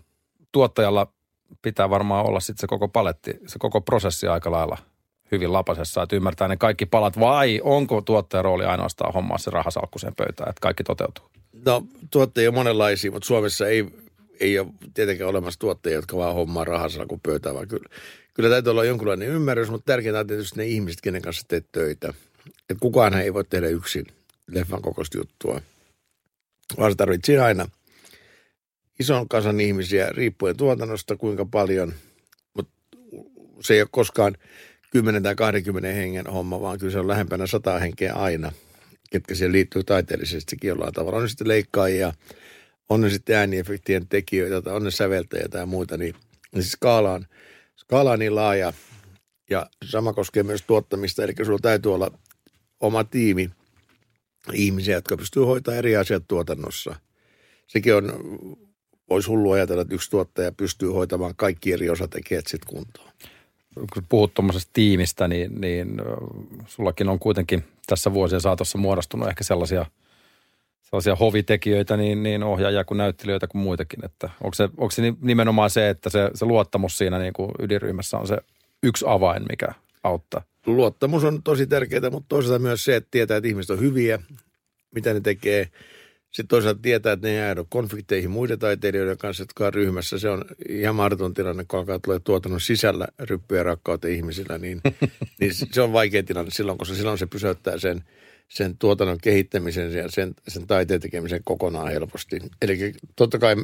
tuottajalla 0.51 1.13
pitää 1.61 1.89
varmaan 1.89 2.25
olla 2.25 2.39
sitten 2.39 2.61
se 2.61 2.67
koko 2.67 2.87
paletti, 2.87 3.39
se 3.47 3.59
koko 3.59 3.81
prosessi 3.81 4.27
aika 4.27 4.51
lailla 4.51 4.77
hyvin 5.35 5.53
lapasessa, 5.53 6.03
että 6.03 6.15
ymmärtää 6.15 6.47
ne 6.47 6.57
kaikki 6.57 6.85
palat, 6.85 7.19
vai 7.19 7.61
onko 7.63 8.01
tuottajan 8.01 8.45
rooli 8.45 8.65
ainoastaan 8.65 9.13
hommaa 9.13 9.37
se 9.37 9.51
rahasalkku 9.51 9.99
sen 9.99 10.15
pöytään, 10.15 10.49
että 10.49 10.61
kaikki 10.61 10.83
toteutuu? 10.83 11.25
No 11.65 11.85
tuottajia 12.11 12.49
on 12.49 12.53
monenlaisia, 12.53 13.11
mutta 13.11 13.27
Suomessa 13.27 13.67
ei, 13.67 13.85
ei 14.39 14.59
ole 14.59 14.67
tietenkään 14.93 15.29
olemassa 15.29 15.59
tuottajia, 15.59 15.95
jotka 15.95 16.17
vaan 16.17 16.35
hommaa 16.35 16.63
rahansa 16.63 17.05
kuin 17.05 17.21
pöytään, 17.21 17.55
vaan 17.55 17.67
kyllä, 17.67 17.89
kyllä 18.33 18.49
täytyy 18.49 18.71
olla 18.71 18.85
jonkunlainen 18.85 19.27
ymmärrys, 19.27 19.69
mutta 19.69 19.85
tärkeintä 19.85 20.19
on 20.19 20.27
tietysti 20.27 20.59
ne 20.59 20.65
ihmiset, 20.65 21.01
kenen 21.01 21.21
kanssa 21.21 21.47
teet 21.47 21.65
töitä. 21.71 22.13
Et 22.69 22.77
kukaan 22.79 23.13
ei 23.13 23.33
voi 23.33 23.43
tehdä 23.43 23.67
yksin 23.67 24.05
leffan 24.47 24.81
kokoista 24.81 25.17
juttua, 25.17 25.61
vaan 26.77 26.91
se 26.91 26.95
tarvitsee 26.95 27.39
aina 27.39 27.69
ison 28.99 29.27
kansan 29.29 29.59
ihmisiä 29.59 30.09
riippuen 30.09 30.57
tuotannosta, 30.57 31.15
kuinka 31.15 31.45
paljon, 31.45 31.93
mutta 32.53 32.73
se 33.61 33.73
ei 33.73 33.81
ole 33.81 33.89
koskaan 33.91 34.37
10 34.93 35.23
tai 35.23 35.35
20 35.35 35.89
hengen 35.89 36.27
homma, 36.27 36.61
vaan 36.61 36.79
kyllä 36.79 36.91
se 36.91 36.99
on 36.99 37.07
lähempänä 37.07 37.47
100 37.47 37.79
henkeä 37.79 38.13
aina, 38.13 38.51
ketkä 39.09 39.35
siihen 39.35 39.51
liittyy 39.51 39.83
taiteellisestikin 39.83 40.67
jollain 40.67 40.93
tavalla. 40.93 41.17
On 41.17 41.23
ne 41.23 41.29
sitten 41.29 41.47
leikkaajia, 41.47 42.13
on 42.89 43.01
ne 43.01 43.09
sitten 43.09 43.35
ääniefektien 43.35 44.07
tekijöitä, 44.07 44.61
tai 44.61 44.73
on 44.73 44.83
ne 44.83 44.91
säveltäjiä 44.91 45.47
tai 45.49 45.65
muita, 45.65 45.97
niin, 45.97 46.15
niin 46.53 46.63
siis 46.63 46.71
skaala 46.71 47.13
on, 47.13 47.25
skaala 47.77 48.11
on 48.11 48.19
niin 48.19 48.35
laaja, 48.35 48.73
ja 49.49 49.67
sama 49.85 50.13
koskee 50.13 50.43
myös 50.43 50.61
tuottamista, 50.61 51.23
eli 51.23 51.33
sulla 51.45 51.59
täytyy 51.61 51.93
olla 51.93 52.11
oma 52.79 53.03
tiimi 53.03 53.49
ihmisiä, 54.53 54.95
jotka 54.95 55.17
pystyy 55.17 55.43
hoitamaan 55.43 55.77
eri 55.77 55.95
asiat 55.95 56.23
tuotannossa. 56.27 56.95
Sekin 57.67 57.95
on, 57.95 58.13
voisi 59.09 59.27
hullu 59.27 59.51
ajatella, 59.51 59.81
että 59.81 59.95
yksi 59.95 60.09
tuottaja 60.09 60.51
pystyy 60.51 60.89
hoitamaan 60.89 61.33
kaikki 61.35 61.73
eri 61.73 61.89
osatekijät 61.89 62.47
sitten 62.47 62.75
kuntoon. 62.75 63.11
Kun 63.93 64.03
puhut 64.09 64.33
tuommoisesta 64.33 64.69
tiimistä, 64.73 65.27
niin, 65.27 65.61
niin 65.61 66.01
sullakin 66.65 67.09
on 67.09 67.19
kuitenkin 67.19 67.63
tässä 67.87 68.13
vuosien 68.13 68.41
saatossa 68.41 68.77
muodostunut 68.77 69.29
ehkä 69.29 69.43
sellaisia, 69.43 69.85
sellaisia 70.81 71.15
hovitekijöitä, 71.15 71.97
niin, 71.97 72.23
niin 72.23 72.43
ohjaajia 72.43 72.83
kuin 72.83 72.97
näyttelijöitä 72.97 73.47
kuin 73.47 73.61
muitakin. 73.61 74.05
Että 74.05 74.29
onko, 74.43 74.53
se, 74.53 74.63
onko 74.63 74.91
se 74.91 75.01
nimenomaan 75.21 75.69
se, 75.69 75.89
että 75.89 76.09
se, 76.09 76.31
se 76.33 76.45
luottamus 76.45 76.97
siinä 76.97 77.19
niin 77.19 77.33
kuin 77.33 77.51
ydinryhmässä 77.59 78.17
on 78.17 78.27
se 78.27 78.37
yksi 78.83 79.05
avain, 79.07 79.43
mikä 79.49 79.67
auttaa? 80.03 80.41
luottamus 80.65 81.23
on 81.23 81.43
tosi 81.43 81.67
tärkeää, 81.67 82.09
mutta 82.11 82.27
toisaalta 82.29 82.59
myös 82.59 82.85
se, 82.85 82.95
että 82.95 83.07
tietää, 83.11 83.37
että 83.37 83.47
ihmiset 83.47 83.69
on 83.69 83.79
hyviä, 83.79 84.19
mitä 84.95 85.13
ne 85.13 85.21
tekee. 85.21 85.69
Sitten 86.33 86.47
toisaalta 86.47 86.79
tietää, 86.81 87.13
että 87.13 87.27
ne 87.27 87.33
ei 87.33 87.39
jäädä 87.39 87.65
konflikteihin 87.69 88.31
muiden 88.31 88.59
taiteilijoiden 88.59 89.17
kanssa, 89.17 89.41
jotka 89.41 89.67
on 89.67 89.73
ryhmässä. 89.73 90.19
Se 90.19 90.29
on 90.29 90.45
ihan 90.69 90.95
mahdoton 90.95 91.33
tilanne, 91.33 91.65
kun 91.67 91.79
alkaa 91.79 91.99
tulee 91.99 92.19
tuotannon 92.19 92.61
sisällä 92.61 93.07
ryppyjä 93.19 93.63
rakkautta 93.63 94.07
ihmisillä, 94.07 94.57
niin, 94.57 94.81
niin 95.39 95.51
se 95.71 95.81
on 95.81 95.93
vaikea 95.93 96.23
tilanne 96.23 96.51
silloin, 96.51 96.77
koska 96.77 96.95
silloin 96.95 97.17
se 97.17 97.25
pysäyttää 97.25 97.77
sen, 97.77 98.03
sen 98.47 98.77
tuotannon 98.77 99.17
kehittämisen 99.21 99.93
ja 99.93 100.11
sen, 100.11 100.33
sen 100.47 100.67
taiteen 100.67 101.01
tekemisen 101.01 101.41
kokonaan 101.43 101.91
helposti. 101.91 102.39
Eli 102.61 102.93
totta 103.15 103.39
kai, 103.39 103.55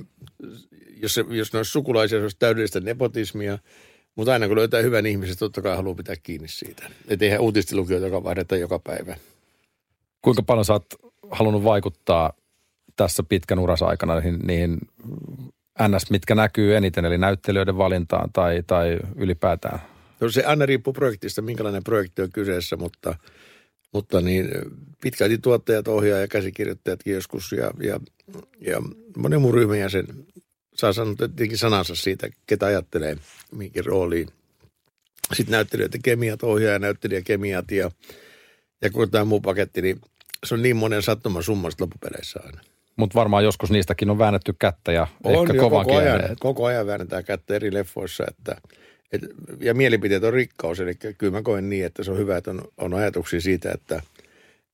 jos, 1.02 1.14
se, 1.14 1.26
jos 1.30 1.54
ne 1.54 1.60
olisi 1.60 1.72
sukulaisia, 1.72 2.20
se 2.20 2.24
olisi 2.24 2.38
täydellistä 2.40 2.80
nepotismia, 2.80 3.58
mutta 4.16 4.34
aina 4.34 4.48
kun 4.48 4.58
löytää 4.58 4.82
hyvän 4.82 5.06
ihmisen, 5.06 5.38
totta 5.38 5.62
kai 5.62 5.76
haluaa 5.76 5.96
pitää 5.96 6.16
kiinni 6.24 6.48
siitä. 6.48 6.90
Että 7.08 7.26
eihän 7.26 7.42
uutistilukijoita, 7.42 8.08
joka 8.08 8.24
vaihdetaan 8.24 8.62
joka 8.62 8.80
päivä. 8.80 9.18
Kuinka 10.22 10.44
paljon 10.44 10.66
sä 10.66 10.74
oot 10.74 10.86
halunnut 11.32 11.64
vaikuttaa 11.64 12.34
tässä 13.00 13.24
pitkän 13.24 13.60
uras 13.60 13.82
aikana 13.82 14.16
niihin, 14.16 14.40
niihin 14.40 14.78
NS, 15.88 16.10
mitkä 16.10 16.36
näkyy 16.36 16.76
eniten, 16.76 17.06
eli 17.06 17.18
näyttelijöiden 17.18 17.78
valintaan 17.78 18.30
tai, 18.34 18.64
tai 18.68 19.00
ylipäätään? 19.16 19.80
No 20.20 20.30
se 20.30 20.44
aina 20.44 20.66
riippuu 20.66 20.94
projektista, 20.94 21.42
minkälainen 21.42 21.84
projekti 21.84 22.22
on 22.22 22.30
kyseessä, 22.34 22.76
mutta, 22.76 23.16
mutta 23.94 24.22
niin 24.22 24.50
pitkälti 25.02 25.38
tuottajat, 25.38 25.88
ohjaaja 25.88 26.22
ja 26.22 26.28
käsikirjoittajatkin 26.28 27.14
joskus 27.14 27.52
ja, 27.52 27.72
ja, 27.82 28.00
ja 28.62 28.82
monen 29.18 29.42
muun 29.42 29.54
ryhmän 29.54 29.80
jäsen 29.80 30.06
saa 30.76 30.94
sanoa 30.94 31.16
tietenkin 31.16 31.58
sanansa 31.58 31.96
siitä, 31.96 32.30
ketä 32.48 32.66
ajattelee 32.66 33.18
minkin 33.52 33.86
rooliin. 33.86 34.28
Sitten 35.34 35.52
näyttelijöitä 35.52 35.98
kemiat, 36.04 36.44
ohjaaja, 36.44 36.80
näyttelijä 36.80 37.22
kemiat 37.22 37.72
ja, 37.72 37.92
ja 38.82 38.90
kun 38.90 39.12
tämä 39.12 39.26
muu 39.26 39.42
paketti, 39.42 39.82
niin 39.82 40.02
se 40.46 40.54
on 40.54 40.62
niin 40.62 40.76
monen 40.76 41.04
sattuman 41.04 41.44
summasta 41.44 41.84
loppupeleissä 41.84 42.40
aina. 42.44 42.62
Mutta 42.96 43.20
varmaan 43.20 43.44
joskus 43.44 43.72
niistäkin 43.72 44.10
on 44.10 44.18
väännetty 44.18 44.54
kättä 44.60 44.92
ja 44.92 45.08
On 45.24 45.34
ehkä 45.34 45.54
jo 45.54 45.62
kovan 45.62 45.86
koko 45.86 45.98
ajan, 45.98 46.22
koko 46.40 46.66
ajan 46.66 46.88
väännetään 46.88 47.24
kättä 47.24 47.56
eri 47.56 47.74
leffoissa, 47.74 48.24
että, 48.28 48.56
et, 49.12 49.22
ja 49.60 49.74
mielipiteet 49.74 50.24
on 50.24 50.34
rikkaus, 50.34 50.80
eli 50.80 50.96
kyllä 51.18 51.32
mä 51.32 51.42
koen 51.42 51.70
niin, 51.70 51.86
että 51.86 52.04
se 52.04 52.12
on 52.12 52.18
hyvä, 52.18 52.38
että 52.38 52.52
on, 52.52 52.62
on 52.78 52.94
ajatuksia 52.94 53.42
siitä, 53.42 53.72
että 53.72 54.02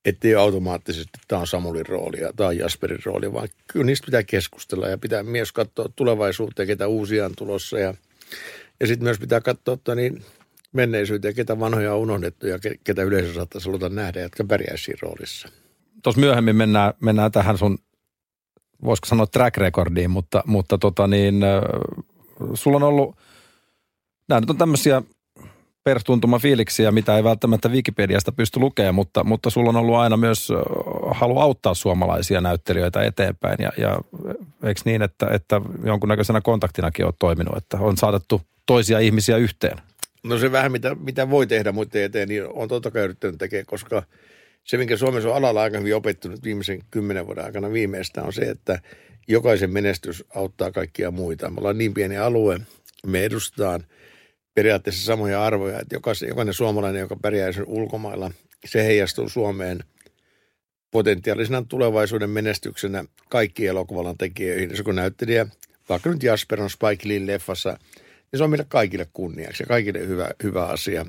ettei 0.06 0.36
ole 0.36 0.44
automaattisesti, 0.44 1.20
tämä 1.28 1.40
on 1.40 1.48
Samulin 1.48 1.86
rooli 1.86 2.20
ja 2.20 2.34
tämä 2.36 2.50
on 2.50 2.58
Jasperin 2.58 3.00
rooli, 3.06 3.34
vaan 3.34 3.48
kyllä 3.68 3.86
niistä 3.86 4.06
pitää 4.06 4.24
keskustella 4.24 4.88
ja 4.88 4.98
pitää 4.98 5.24
myös 5.24 5.52
katsoa 5.52 5.90
tulevaisuuteen, 5.96 6.68
ketä 6.68 6.88
uusia 6.88 7.26
on 7.26 7.34
tulossa 7.38 7.80
ja, 7.80 7.94
ja 8.80 8.88
sitten 8.88 9.04
myös 9.04 9.20
pitää 9.20 9.42
katsoa 9.42 9.74
että 9.74 9.96
niin 9.96 10.24
menneisyyteen, 10.72 11.36
ketä 11.36 11.60
vanhoja 11.60 11.94
on 11.94 12.00
unohdettu 12.00 12.48
ja 12.48 12.58
ke- 12.58 12.80
ketä 12.84 13.04
yleisö 13.04 13.34
saattaisi 13.34 13.68
haluta 13.68 13.90
nähdä, 13.90 14.20
jotka 14.20 14.44
pärjäisi 14.44 14.84
siinä 14.84 15.00
roolissa. 15.02 15.50
Tuossa 16.04 16.20
myöhemmin 16.20 16.56
mennään, 16.56 16.94
mennään 17.00 17.32
tähän 17.32 17.58
sun, 17.58 17.78
voisiko 18.84 19.05
sanoa 19.05 19.27
track 19.27 19.58
recordiin, 19.58 20.12
mutta, 20.12 20.44
mutta 20.46 20.77
tota 20.77 21.08
niin, 21.08 21.41
sulla 22.53 22.77
on 22.77 22.84
ollut, 22.84 23.15
nämä 24.29 24.39
nyt 24.39 24.50
on 24.50 24.58
tämmöisiä 24.58 25.01
perstuntuma 25.84 26.39
fiiliksiä, 26.39 26.91
mitä 26.91 27.17
ei 27.17 27.24
välttämättä 27.24 27.70
Wikipediasta 27.70 28.32
pysty 28.32 28.60
lukemaan, 28.60 28.96
mutta, 28.96 29.24
mutta 29.24 29.50
sulla 29.50 29.70
on 29.70 29.75
ollut 29.75 29.96
aina 29.96 30.17
myös 30.17 30.51
halu 31.12 31.39
auttaa 31.39 31.74
suomalaisia 31.74 32.41
näyttelijöitä 32.41 33.03
eteenpäin. 33.03 33.58
Ja, 33.60 33.72
ja 33.77 34.00
eikö 34.63 34.82
niin, 34.86 35.01
että, 35.01 35.27
että 35.32 35.62
jonkunnäköisenä 35.84 36.41
kontaktinakin 36.41 37.05
olet 37.05 37.15
toiminut, 37.20 37.58
että 37.58 37.77
on 37.77 37.98
saatettu 37.98 38.41
toisia 38.65 39.00
ihmisiä 39.00 39.38
yhteen? 39.38 39.77
No 40.24 40.38
se 40.38 40.51
vähän, 40.51 40.72
mitä, 40.72 40.96
mitä 40.96 41.29
voi 41.29 41.48
tehdä 41.48 41.72
muiden 41.72 42.03
eteen, 42.03 42.27
niin 42.27 42.44
on 42.53 42.67
totta 42.67 42.91
kai 42.91 43.03
yrittänyt 43.03 43.38
tekemään, 43.38 43.65
koska 43.65 44.03
se, 44.66 44.78
minkä 44.78 44.98
Suomessa 44.98 45.30
on 45.30 45.36
alalla 45.36 45.62
aika 45.62 45.78
hyvin 45.78 45.96
opettunut 45.96 46.44
viimeisen 46.44 46.80
kymmenen 46.92 47.26
vuoden 47.26 47.46
aikana 47.46 47.72
viimeistään, 47.72 48.28
on 48.28 48.34
se, 48.34 48.42
että 48.42 48.80
jokaisen 49.28 49.72
menestys 49.72 50.24
auttaa 50.36 50.72
kaikkia 50.72 51.12
muita. 51.12 51.50
Me 51.50 51.58
ollaan 51.58 51.78
niin 51.78 51.94
pieni 51.94 52.18
alue, 52.18 52.60
me 53.06 53.24
edustetaan 53.26 53.84
periaatteessa 54.54 55.06
samoja 55.06 55.46
arvoja, 55.46 55.80
että 55.80 55.96
jokainen, 55.96 56.30
jokainen 56.30 56.54
suomalainen, 56.54 57.00
joka 57.00 57.16
pärjää 57.22 57.52
sen 57.52 57.68
ulkomailla, 57.68 58.32
se 58.66 58.84
heijastuu 58.84 59.30
Suomeen 59.30 59.80
potentiaalisena 60.92 61.66
tulevaisuuden 61.68 62.30
menestyksenä 62.30 63.06
kaikki 63.30 63.68
elokuvalan 63.68 64.18
tekijöihin. 64.18 64.78
Se 64.78 64.84
kun 64.84 64.96
näyttelijä, 64.96 65.48
vaikka 65.90 66.10
nyt 66.10 66.24
Jasper 66.24 66.62
on 66.62 66.70
Spike 66.70 67.08
Lee 67.08 67.28
leffassa, 67.28 67.78
niin 68.32 68.38
se 68.38 68.44
on 68.44 68.50
meille 68.50 68.66
kaikille 68.70 69.08
kunniaksi 69.14 69.64
ja 69.64 69.68
kaikille 69.68 70.08
hyvä, 70.08 70.30
hyvä 70.44 70.66
asia. 70.66 71.06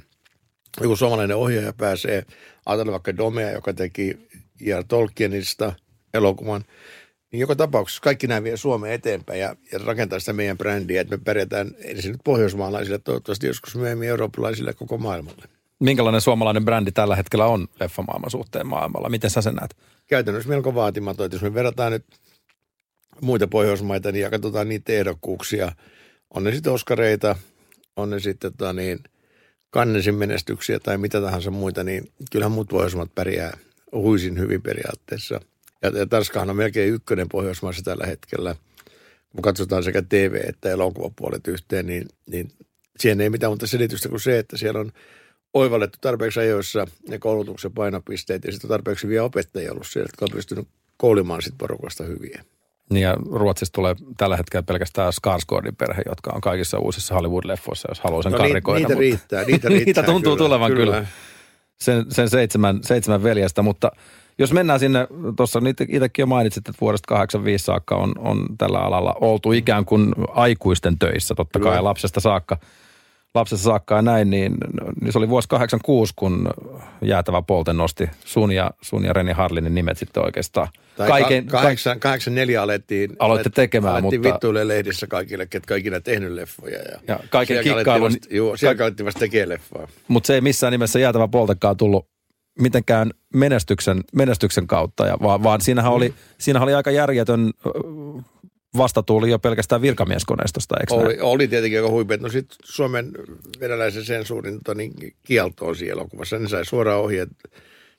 Joku 0.81 0.97
suomalainen 0.97 1.37
ohjaaja 1.37 1.73
pääsee, 1.73 2.23
ajatellaan 2.67 2.93
vaikka 2.93 3.17
Domea, 3.17 3.51
joka 3.51 3.73
teki 3.73 4.19
J.R. 4.61 4.85
Tolkienista 4.89 5.73
elokuvan, 6.15 6.65
niin 7.33 7.41
joka 7.41 7.57
tapauksessa 7.57 8.03
kaikki 8.03 8.27
nämä 8.27 8.45
vie 8.45 8.57
Suomeen 8.57 8.95
eteenpäin 8.95 9.41
ja, 9.41 9.57
ja 9.73 9.79
rakentaa 9.85 10.19
sitä 10.19 10.33
meidän 10.33 10.59
brändiä, 10.59 11.01
että 11.01 11.17
me 11.17 11.23
pärjätään 11.25 11.71
ensin 11.79 12.13
nyt 12.13 12.21
pohjoismaalaisille, 12.25 12.99
toivottavasti 12.99 13.47
joskus 13.47 13.77
myöhemmin 13.77 14.09
eurooppalaisille 14.09 14.73
koko 14.73 14.99
maailmalle. 14.99 15.43
Minkälainen 15.81 16.21
suomalainen 16.21 16.65
brändi 16.65 16.93
tällä 16.93 17.17
hetkellä 17.17 17.47
on 17.47 17.69
leffamaailman 17.81 18.31
suhteen 18.31 18.67
maailmalla? 18.67 19.09
Miten 19.09 19.31
sä 19.31 19.43
sen 19.43 19.55
näet? 19.55 19.77
Käytännössä 20.07 20.49
melko 20.49 20.75
vaatimaton, 20.75 21.27
että 21.27 21.35
jos 21.35 21.43
me 21.43 21.55
verrataan 21.55 21.93
nyt 21.93 22.05
muita 23.21 23.47
Pohjoismaita 23.47 24.13
niin 24.13 24.23
ja 24.23 24.31
katsotaan 24.31 24.69
niitä 24.69 24.93
ehdokkuuksia, 24.93 25.73
on 26.35 26.45
ne 26.45 26.53
sitten 26.53 26.73
Oskareita, 26.73 27.37
on 27.97 28.11
ne 28.11 28.21
sitten 28.21 28.53
tota, 28.53 28.73
niin, 28.73 28.99
Kannesin 29.77 30.15
menestyksiä 30.15 30.81
tai 30.81 30.99
mitä 30.99 31.21
tahansa 31.21 31.51
muita, 31.51 31.85
niin 31.85 32.13
kyllähän 32.33 32.53
muut 32.53 32.69
Pohjoismaat 32.69 33.15
pärjää 33.15 33.59
huisin 33.93 34.39
hyvin 34.39 34.63
periaatteessa. 34.63 35.41
Ja, 35.83 35.89
ja 35.99 36.07
Tanskahan 36.07 36.51
on 36.51 36.57
melkein 36.57 36.95
ykkönen 36.95 37.29
Pohjoismaissa 37.29 37.83
tällä 37.83 38.07
hetkellä. 38.07 38.57
Kun 39.33 39.43
katsotaan 39.43 39.85
sekä 39.85 40.03
TV- 40.03 40.49
että 40.49 40.71
elokuvapuolet 40.71 41.49
yhteen, 41.49 41.87
niin, 41.87 42.09
niin 42.27 42.49
siihen 42.99 43.21
ei 43.21 43.31
mitään 43.31 43.51
muuta 43.51 43.67
selitystä 43.67 44.09
kuin 44.09 44.21
se, 44.21 44.39
että 44.39 44.57
siellä 44.57 44.81
on 44.81 44.93
oivallettu 45.55 45.99
tarpeeksi 46.01 46.41
ajoissa 46.41 46.87
ne 47.09 47.19
koulutuksen 47.19 47.73
painopisteet 47.73 48.45
ja 48.45 48.53
sitten 48.53 48.69
on 48.69 48.75
tarpeeksi 48.75 49.05
hyviä 49.07 49.25
opettajia 49.25 49.73
ollut 49.73 49.87
siellä, 49.87 50.09
jotka 50.09 50.25
on 50.25 50.37
pystynyt 50.37 50.69
koulimaan 50.97 51.43
sit 51.43 51.55
porukasta 51.59 52.05
hyviä. 52.05 52.45
Niin 52.91 53.03
ja 53.03 53.17
Ruotsista 53.33 53.75
tulee 53.75 53.95
tällä 54.17 54.37
hetkellä 54.37 54.63
pelkästään 54.63 55.13
Skarsgårdin 55.13 55.75
perhe, 55.79 56.03
jotka 56.09 56.31
on 56.35 56.41
kaikissa 56.41 56.79
uusissa 56.79 57.15
Hollywood-leffoissa, 57.15 57.89
jos 57.91 58.01
haluaa 58.01 58.23
sen 58.23 58.33
No, 58.33 58.39
karrikoida. 58.39 58.79
niitä 58.79 58.89
mutta- 58.89 59.01
riittää, 59.01 59.45
niitä 59.45 59.69
riittää 59.69 59.85
niitä 59.87 60.03
tuntuu 60.03 60.37
kyllä, 60.37 60.45
tulevan 60.49 60.73
kyllä. 60.73 60.93
kyllä. 60.97 61.07
sen, 61.81 62.05
sen 62.09 62.31
seitsemän, 62.31 62.79
seitsemän 62.83 63.23
veljestä, 63.23 63.63
mutta 63.63 63.91
jos 64.39 64.53
mennään 64.53 64.81
sinne, 64.81 65.07
tuossa 65.37 65.61
itsekin 65.69 66.23
jo 66.23 66.27
mainitsit, 66.27 66.69
että 66.69 66.81
vuodesta 66.81 67.07
85 67.09 67.65
saakka 67.65 67.95
on, 67.97 68.13
on 68.19 68.47
tällä 68.59 68.79
alalla 68.79 69.15
oltu 69.21 69.53
ikään 69.53 69.85
kuin 69.85 70.15
aikuisten 70.29 70.99
töissä, 70.99 71.35
totta 71.35 71.61
kai 71.61 71.83
lapsesta 71.83 72.21
saakka, 72.21 72.59
lapsesta 73.37 73.65
saakka 73.65 73.95
ja 73.97 74.03
näin, 74.03 74.31
niin, 74.31 74.55
niin 75.01 75.13
se 75.13 75.19
oli 75.19 75.29
vuosi 75.29 75.49
86, 75.49 76.13
kun 76.17 76.49
jäätävä 77.03 77.43
Polten 77.43 77.77
nosti 77.77 78.11
sun 78.25 78.53
ja, 78.53 78.71
sun 78.83 79.05
ja 79.05 79.13
Reni 79.13 79.33
Harlinin 79.33 79.75
nimet 79.75 79.99
sitten 79.99 80.25
oikeastaan. 80.25 80.69
Tai 80.97 81.09
Kaiken, 81.09 81.47
ka- 81.47 81.51
kahdeksan, 81.61 82.01
kahdeksan 82.01 82.35
neljä 82.35 82.63
alettiin, 82.63 83.11
Aloitte 83.19 83.51
tekemään, 83.51 83.95
alettiin 83.95 84.21
mutta- 84.21 84.33
vittuille 84.35 84.69
lehdissä 84.69 85.07
kaikille, 85.07 85.47
ketkä 85.47 85.77
ikinä 85.77 86.01
tehnyt 86.01 86.33
leffoja. 86.33 86.79
Ja, 86.79 86.99
Ja 87.09 87.21
kaiken 87.31 87.65
kikkailun- 87.65 88.03
alettiin 88.03 88.03
Vasta, 88.03 88.35
joo, 88.35 88.57
sieltä 88.57 88.85
alettiin 88.85 89.07
vasta 89.07 89.19
tekemään 89.21 89.49
leffaa. 89.49 89.89
Mutta 90.09 90.27
se 90.27 90.35
ei 90.35 90.41
missään 90.41 90.71
nimessä 90.73 90.99
jäätävä 90.99 91.29
Poltekaan 91.29 91.77
tullut 91.77 92.09
mitenkään 92.61 93.11
menestyksen, 93.35 94.01
menestyksen 94.15 94.67
kautta, 94.67 95.07
ja, 95.07 95.17
vaan, 95.23 95.43
vaan 95.43 95.61
siinähän, 95.61 95.93
oli, 95.93 96.15
siinähän 96.39 96.65
oli 96.65 96.75
aika 96.75 96.91
järjetön 96.91 97.51
vastatuuli 98.77 99.31
jo 99.31 99.39
pelkästään 99.39 99.83
virkamieskoneistosta, 99.83 100.77
eikö 100.81 100.95
näin? 100.95 101.07
Oli, 101.07 101.19
oli 101.21 101.49
tietenkin 101.49 101.79
aika 101.79 101.91
huipea. 101.91 102.17
No 102.17 102.29
sitten 102.29 102.59
Suomen 102.65 103.13
venäläisen 103.61 104.05
sensuurin 104.05 104.61
niin 104.75 104.93
kielto 105.23 105.67
on 105.67 105.77
siellä 105.77 106.01
elokuvassa. 106.01 106.39
Ne 106.39 106.49
sai 106.49 106.65
suoraan 106.65 107.01
ohjeet 107.01 107.29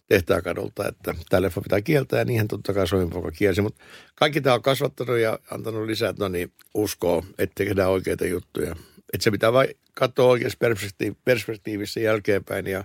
tehtaakadulta, 0.08 0.88
että 0.88 1.16
tämä 1.30 1.42
leffa 1.42 1.62
pitää 1.62 1.82
kieltää 1.82 2.20
ja 2.20 2.26
niinhän 2.26 2.48
totta 2.48 2.74
kai 2.74 2.88
Soinpoika 2.88 3.32
kielsi. 3.32 3.62
Mutta 3.62 3.84
kaikki 4.16 4.42
tämä 4.42 4.56
on 4.56 4.62
kasvattanut 4.62 5.18
ja 5.18 5.40
antanut 5.52 5.86
lisää 5.86 6.14
no 6.20 6.28
niin, 6.28 6.52
uskoa, 6.74 7.24
että 7.38 7.64
tehdään 7.64 7.90
oikeita 7.90 8.26
juttuja. 8.26 8.72
Että 9.14 9.24
se 9.24 9.32
pitää 9.32 9.54
vain 9.54 9.70
katsoa 9.94 10.26
oikeassa 10.26 10.58
perspektiiv- 10.66 11.16
perspektiivissä 11.26 12.00
jälkeenpäin 12.00 12.68
ja, 12.68 12.84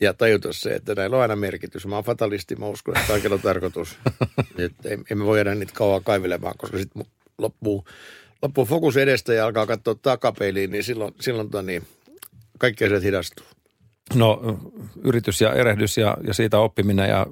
ja 0.00 0.14
tajuta 0.14 0.52
se, 0.52 0.70
että 0.74 0.94
näillä 0.94 1.16
on 1.16 1.22
aina 1.22 1.36
merkitys. 1.36 1.86
Mä 1.86 1.94
oon 1.94 2.04
fatalisti, 2.04 2.56
mä 2.56 2.66
uskon, 2.66 2.96
että 2.96 3.08
kaikilla 3.12 3.34
on 3.34 3.40
tarkoitus. 3.42 3.98
että 4.58 4.88
em- 4.88 5.04
emme 5.10 5.24
voi 5.24 5.38
jäädä 5.38 5.54
niitä 5.54 5.72
kauan 5.74 6.04
kaivelemaan, 6.04 6.54
koska 6.58 6.78
sitten 6.78 7.04
loppuu, 7.38 7.84
loppuu 8.42 8.64
fokus 8.64 8.96
edestä 8.96 9.34
ja 9.34 9.44
alkaa 9.46 9.66
katsoa 9.66 9.94
takapeiliin, 9.94 10.70
niin 10.70 10.84
silloin, 10.84 11.14
silloin 11.20 11.50
tota 11.50 11.62
niin, 11.62 11.82
kaikki 12.58 12.84
asiat 12.84 13.02
hidastuu. 13.02 13.46
No 14.14 14.58
yritys 15.04 15.40
ja 15.40 15.52
erehdys 15.54 15.96
ja, 15.98 16.16
ja 16.26 16.34
siitä 16.34 16.58
oppiminen 16.58 17.08
ja 17.08 17.26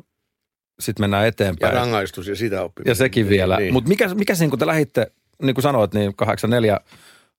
sitten 0.80 1.02
mennään 1.02 1.22
Ja 1.22 1.28
eteenpäin. 1.28 1.72
rangaistus 1.74 2.26
ja 2.28 2.36
sitä 2.36 2.62
oppiminen. 2.62 2.90
ja 2.90 2.94
sekin 2.94 3.22
Niin, 3.22 3.30
vielä. 3.30 3.56
Niin. 3.56 3.72
Mutta 3.72 3.88
mikä, 3.88 4.14
mikä 4.14 4.34
siinä, 4.34 4.50
kun 4.50 4.58
te 4.58 4.66
lähditte, 4.66 5.12
niin 5.42 5.54
kuin 5.54 5.62
sanoit, 5.62 5.94
niin 5.94 6.14
84 6.16 6.80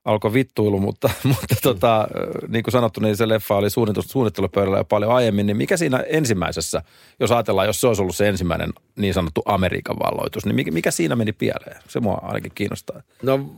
alkoi 0.06 0.34
vittuilu, 0.34 0.80
mutta, 0.80 1.10
mutta 1.24 1.56
tota, 1.64 2.08
niin 2.48 2.64
kuin 2.64 2.72
sanottu, 2.72 3.00
niin 3.00 3.18
se 3.18 3.28
leffa 3.28 3.56
oli 3.56 3.70
suunnittelu, 3.70 4.06
suunnittelupöydällä 4.08 4.78
jo 4.78 4.84
paljon 4.84 5.12
aiemmin. 5.12 5.46
Niin 5.46 5.58
mikä 5.58 5.78
siinä 5.78 6.04
ensimmäisessä, 6.08 6.82
jos 7.20 7.32
ajatellaan, 7.32 7.68
jos 7.68 7.82
se 7.82 7.88
olisi 7.88 8.02
ollut 8.02 8.16
se 8.16 8.28
ensimmäinen 8.28 8.74
niin 8.96 9.14
sanottu 9.14 9.42
Amerikan 9.46 10.00
valloitus, 10.00 10.46
niin 10.46 10.56
mikä, 10.56 10.72
mikä 10.72 10.92
siinä 10.92 11.16
meni 11.16 11.34
pieleen? 11.34 11.82
Se 11.88 12.00
mua 12.00 12.20
ainakin 12.24 12.52
kiinnostaa. 12.56 13.02
No 13.24 13.56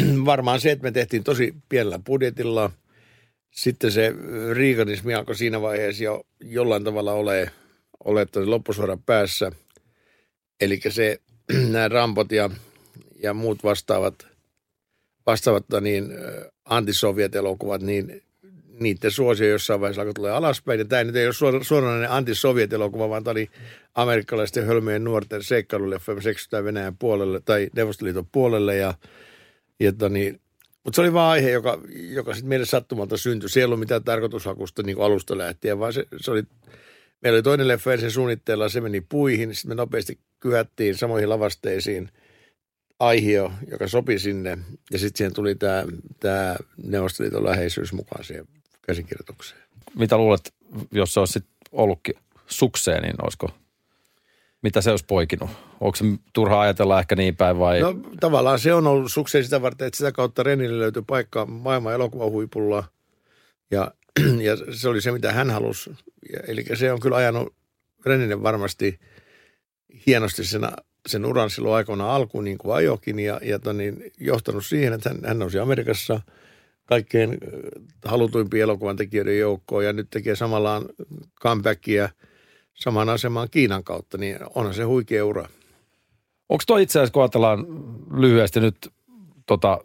varmaan 0.24 0.60
se, 0.60 0.70
että 0.70 0.82
me 0.82 0.90
tehtiin 0.90 1.24
tosi 1.24 1.54
pienellä 1.68 1.98
budjetilla. 1.98 2.70
Sitten 3.50 3.92
se 3.92 4.14
riikanismi 4.52 5.14
alkoi 5.14 5.36
siinä 5.36 5.60
vaiheessa 5.60 6.04
jo 6.04 6.26
jollain 6.40 6.84
tavalla 6.84 7.12
ole, 7.12 7.50
ole 8.04 8.26
loppusuoran 8.44 9.02
päässä. 9.06 9.52
Eli 10.60 10.80
se, 10.88 11.18
nämä 11.72 11.88
rampot 11.88 12.32
ja, 12.32 12.50
ja 13.22 13.34
muut 13.34 13.64
vastaavat, 13.64 14.33
vastaavat 15.26 15.64
niin, 15.80 16.12
ö, 16.12 16.50
antisovjet-elokuvat, 16.64 17.82
niin 17.82 18.22
niiden 18.80 19.10
suosio 19.10 19.48
jossain 19.48 19.80
vaiheessa 19.80 20.12
tulee 20.14 20.32
alaspäin. 20.32 20.78
Ja 20.78 20.84
tämä 20.84 21.04
nyt 21.04 21.16
ei 21.16 21.26
ole 21.26 21.32
suora- 21.32 21.64
suoranainen 21.64 22.10
antisovjet-elokuva, 22.10 23.08
vaan 23.08 23.24
tämä 23.24 23.32
oli 23.32 23.48
amerikkalaisten 23.94 24.66
hölmöjen 24.66 25.04
nuorten 25.04 25.42
seikkailuleffa. 25.42 26.14
Me 26.14 26.22
seksytään 26.22 26.64
Venäjän 26.64 26.96
puolelle 26.96 27.40
tai 27.44 27.70
Neuvostoliiton 27.76 28.26
puolelle 28.32 28.76
ja 28.76 28.94
ja 29.80 29.92
tota 29.92 30.08
niin, 30.08 30.40
mutta 30.84 30.96
se 30.96 31.00
oli 31.00 31.12
vaan 31.12 31.30
aihe, 31.30 31.50
joka, 31.50 31.80
joka 32.10 32.34
sitten 32.34 32.48
meille 32.48 32.66
sattumalta 32.66 33.16
syntyi. 33.16 33.48
Se 33.48 33.60
ei 33.60 33.64
ollut 33.64 33.80
mitään 33.80 34.04
tarkoitushakusta 34.04 34.82
niin 34.82 34.96
kuin 34.96 35.06
alusta 35.06 35.38
lähtien, 35.38 35.78
vaan 35.78 35.92
se, 35.92 36.06
se 36.16 36.30
oli, 36.30 36.42
meillä 37.20 37.36
oli 37.36 37.42
toinen 37.42 37.68
leffa 37.68 37.92
ensin 37.92 38.10
suunnitteilla, 38.10 38.68
se 38.68 38.80
meni 38.80 39.00
puihin. 39.00 39.54
Sitten 39.54 39.68
me 39.68 39.74
nopeasti 39.74 40.18
kyhättiin 40.40 40.96
samoihin 40.96 41.28
lavasteisiin 41.28 42.08
aihio, 43.06 43.52
joka 43.70 43.88
sopi 43.88 44.18
sinne. 44.18 44.58
Ja 44.90 44.98
sitten 44.98 45.18
siihen 45.18 45.34
tuli 45.34 45.54
tämä, 45.54 45.84
tämä 46.20 46.56
Neuvostoliiton 46.76 47.44
läheisyys 47.44 47.92
mukaan 47.92 48.24
siihen 48.24 48.46
käsikirjoitukseen. 48.82 49.60
Mitä 49.94 50.16
luulet, 50.16 50.54
jos 50.92 51.14
se 51.14 51.20
olisi 51.20 51.32
sit 51.32 51.46
ollutkin 51.72 52.14
sukseen, 52.46 53.02
niin 53.02 53.14
olisiko, 53.22 53.50
mitä 54.62 54.80
se 54.80 54.90
olisi 54.90 55.04
poikinut? 55.08 55.50
Onko 55.80 55.96
se 55.96 56.04
turha 56.32 56.60
ajatella 56.60 57.00
ehkä 57.00 57.16
niin 57.16 57.36
päin 57.36 57.58
vai? 57.58 57.80
No 57.80 57.94
tavallaan 58.20 58.58
se 58.58 58.74
on 58.74 58.86
ollut 58.86 59.12
sukseen 59.12 59.44
sitä 59.44 59.62
varten, 59.62 59.86
että 59.86 59.96
sitä 59.96 60.12
kautta 60.12 60.42
Renille 60.42 60.78
löytyi 60.78 61.02
paikka 61.06 61.46
maailman 61.46 61.94
elokuvahuipulla. 61.94 62.84
Ja, 63.70 63.94
ja 64.40 64.74
se 64.74 64.88
oli 64.88 65.00
se, 65.00 65.12
mitä 65.12 65.32
hän 65.32 65.50
halusi. 65.50 65.90
Ja, 66.32 66.40
eli 66.46 66.64
se 66.74 66.92
on 66.92 67.00
kyllä 67.00 67.16
ajanut 67.16 67.54
Renille 68.06 68.42
varmasti 68.42 69.00
hienosti 70.06 70.44
sen, 70.44 70.62
sen 71.08 71.26
uran 71.26 71.50
silloin 71.50 71.74
aikoina 71.74 72.14
alkuun, 72.14 72.44
niin 72.44 72.58
kuin 72.58 72.74
ajokin. 72.74 73.18
Ja, 73.18 73.40
ja 73.42 73.58
ton 73.58 73.76
niin, 73.76 74.12
johtanut 74.20 74.66
siihen, 74.66 74.92
että 74.92 75.08
hän, 75.08 75.18
hän 75.26 75.38
nousi 75.38 75.58
Amerikassa 75.58 76.20
kaikkein 76.84 77.30
äh, 77.30 77.38
halutuimpien 78.04 78.62
elokuvan 78.62 78.96
tekijöiden 78.96 79.38
joukkoon. 79.38 79.84
Ja 79.84 79.92
nyt 79.92 80.10
tekee 80.10 80.36
samallaan 80.36 80.84
comebackia 81.40 82.08
samaan 82.74 83.08
asemaan 83.08 83.48
Kiinan 83.50 83.84
kautta. 83.84 84.18
Niin 84.18 84.38
onhan 84.54 84.74
se 84.74 84.82
huikea 84.82 85.24
ura. 85.24 85.48
Onko 86.48 86.64
tuo 86.66 86.76
itse 86.76 86.98
asiassa, 86.98 87.12
kun 87.12 87.22
ajatellaan 87.22 87.66
lyhyesti 88.16 88.60
nyt 88.60 88.92
tota 89.46 89.78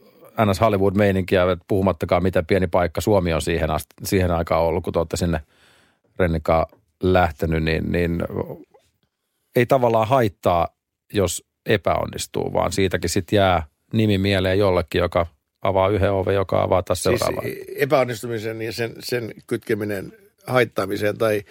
NS 0.45 0.62
Hollywood-meininkiä, 0.62 1.58
puhumattakaan 1.67 2.23
miten 2.23 2.45
pieni 2.45 2.67
paikka 2.67 3.01
Suomi 3.01 3.34
on 3.34 3.41
siihen, 3.41 3.71
asti, 3.71 3.95
siihen 4.03 4.32
aikaan 4.32 4.63
ollut, 4.63 4.84
kun 4.84 4.93
te 4.93 4.99
olette 4.99 5.17
sinne 5.17 5.41
Rennikaan 6.19 6.65
lähtenyt, 7.03 7.63
niin, 7.63 7.91
niin 7.91 8.23
ei 9.55 9.65
tavallaan 9.65 10.08
haittaa, 10.08 10.67
jos 11.13 11.43
epäonnistuu, 11.65 12.54
vaan 12.54 12.72
siitäkin 12.72 13.10
sitten 13.10 13.38
jää 13.38 13.63
nimi 13.93 14.17
mieleen 14.17 14.60
jollekin, 14.60 15.00
joka 15.00 15.26
avaa 15.62 15.89
yhden 15.89 16.12
oven, 16.12 16.36
joka 16.36 16.63
avaa 16.63 16.84
taas 16.84 17.04
seuraavan. 17.04 17.43
Siis 17.43 17.65
epäonnistumisen 17.76 18.62
ja 18.62 18.72
sen, 18.72 18.93
sen 19.00 19.34
kytkeminen 19.48 20.13
haittaamiseen 20.48 21.17
tai, 21.17 21.43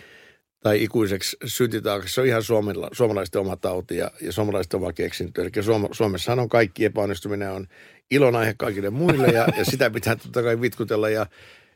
tai 0.60 0.82
ikuiseksi 0.82 1.36
syntitaaksi, 1.44 2.14
se 2.14 2.20
on 2.20 2.26
ihan 2.26 2.42
suomala, 2.42 2.88
suomalaisten 2.92 3.40
oma 3.40 3.56
tauti 3.56 3.96
ja, 3.96 4.10
ja 4.20 4.32
suomalaisten 4.32 4.80
oma 4.80 4.92
keksintö. 4.92 5.42
Eli 5.42 5.62
Suom, 5.62 5.88
Suomessahan 5.92 6.38
on 6.38 6.48
kaikki 6.48 6.84
epäonnistuminen 6.84 7.50
on 7.50 7.66
ilon 8.10 8.36
aihe 8.36 8.54
kaikille 8.56 8.90
muille 8.90 9.26
ja, 9.26 9.46
ja 9.56 9.64
sitä 9.64 9.90
pitää 9.90 10.16
totta 10.16 10.42
kai 10.42 10.60
vitkutella 10.60 11.08
ja, 11.08 11.26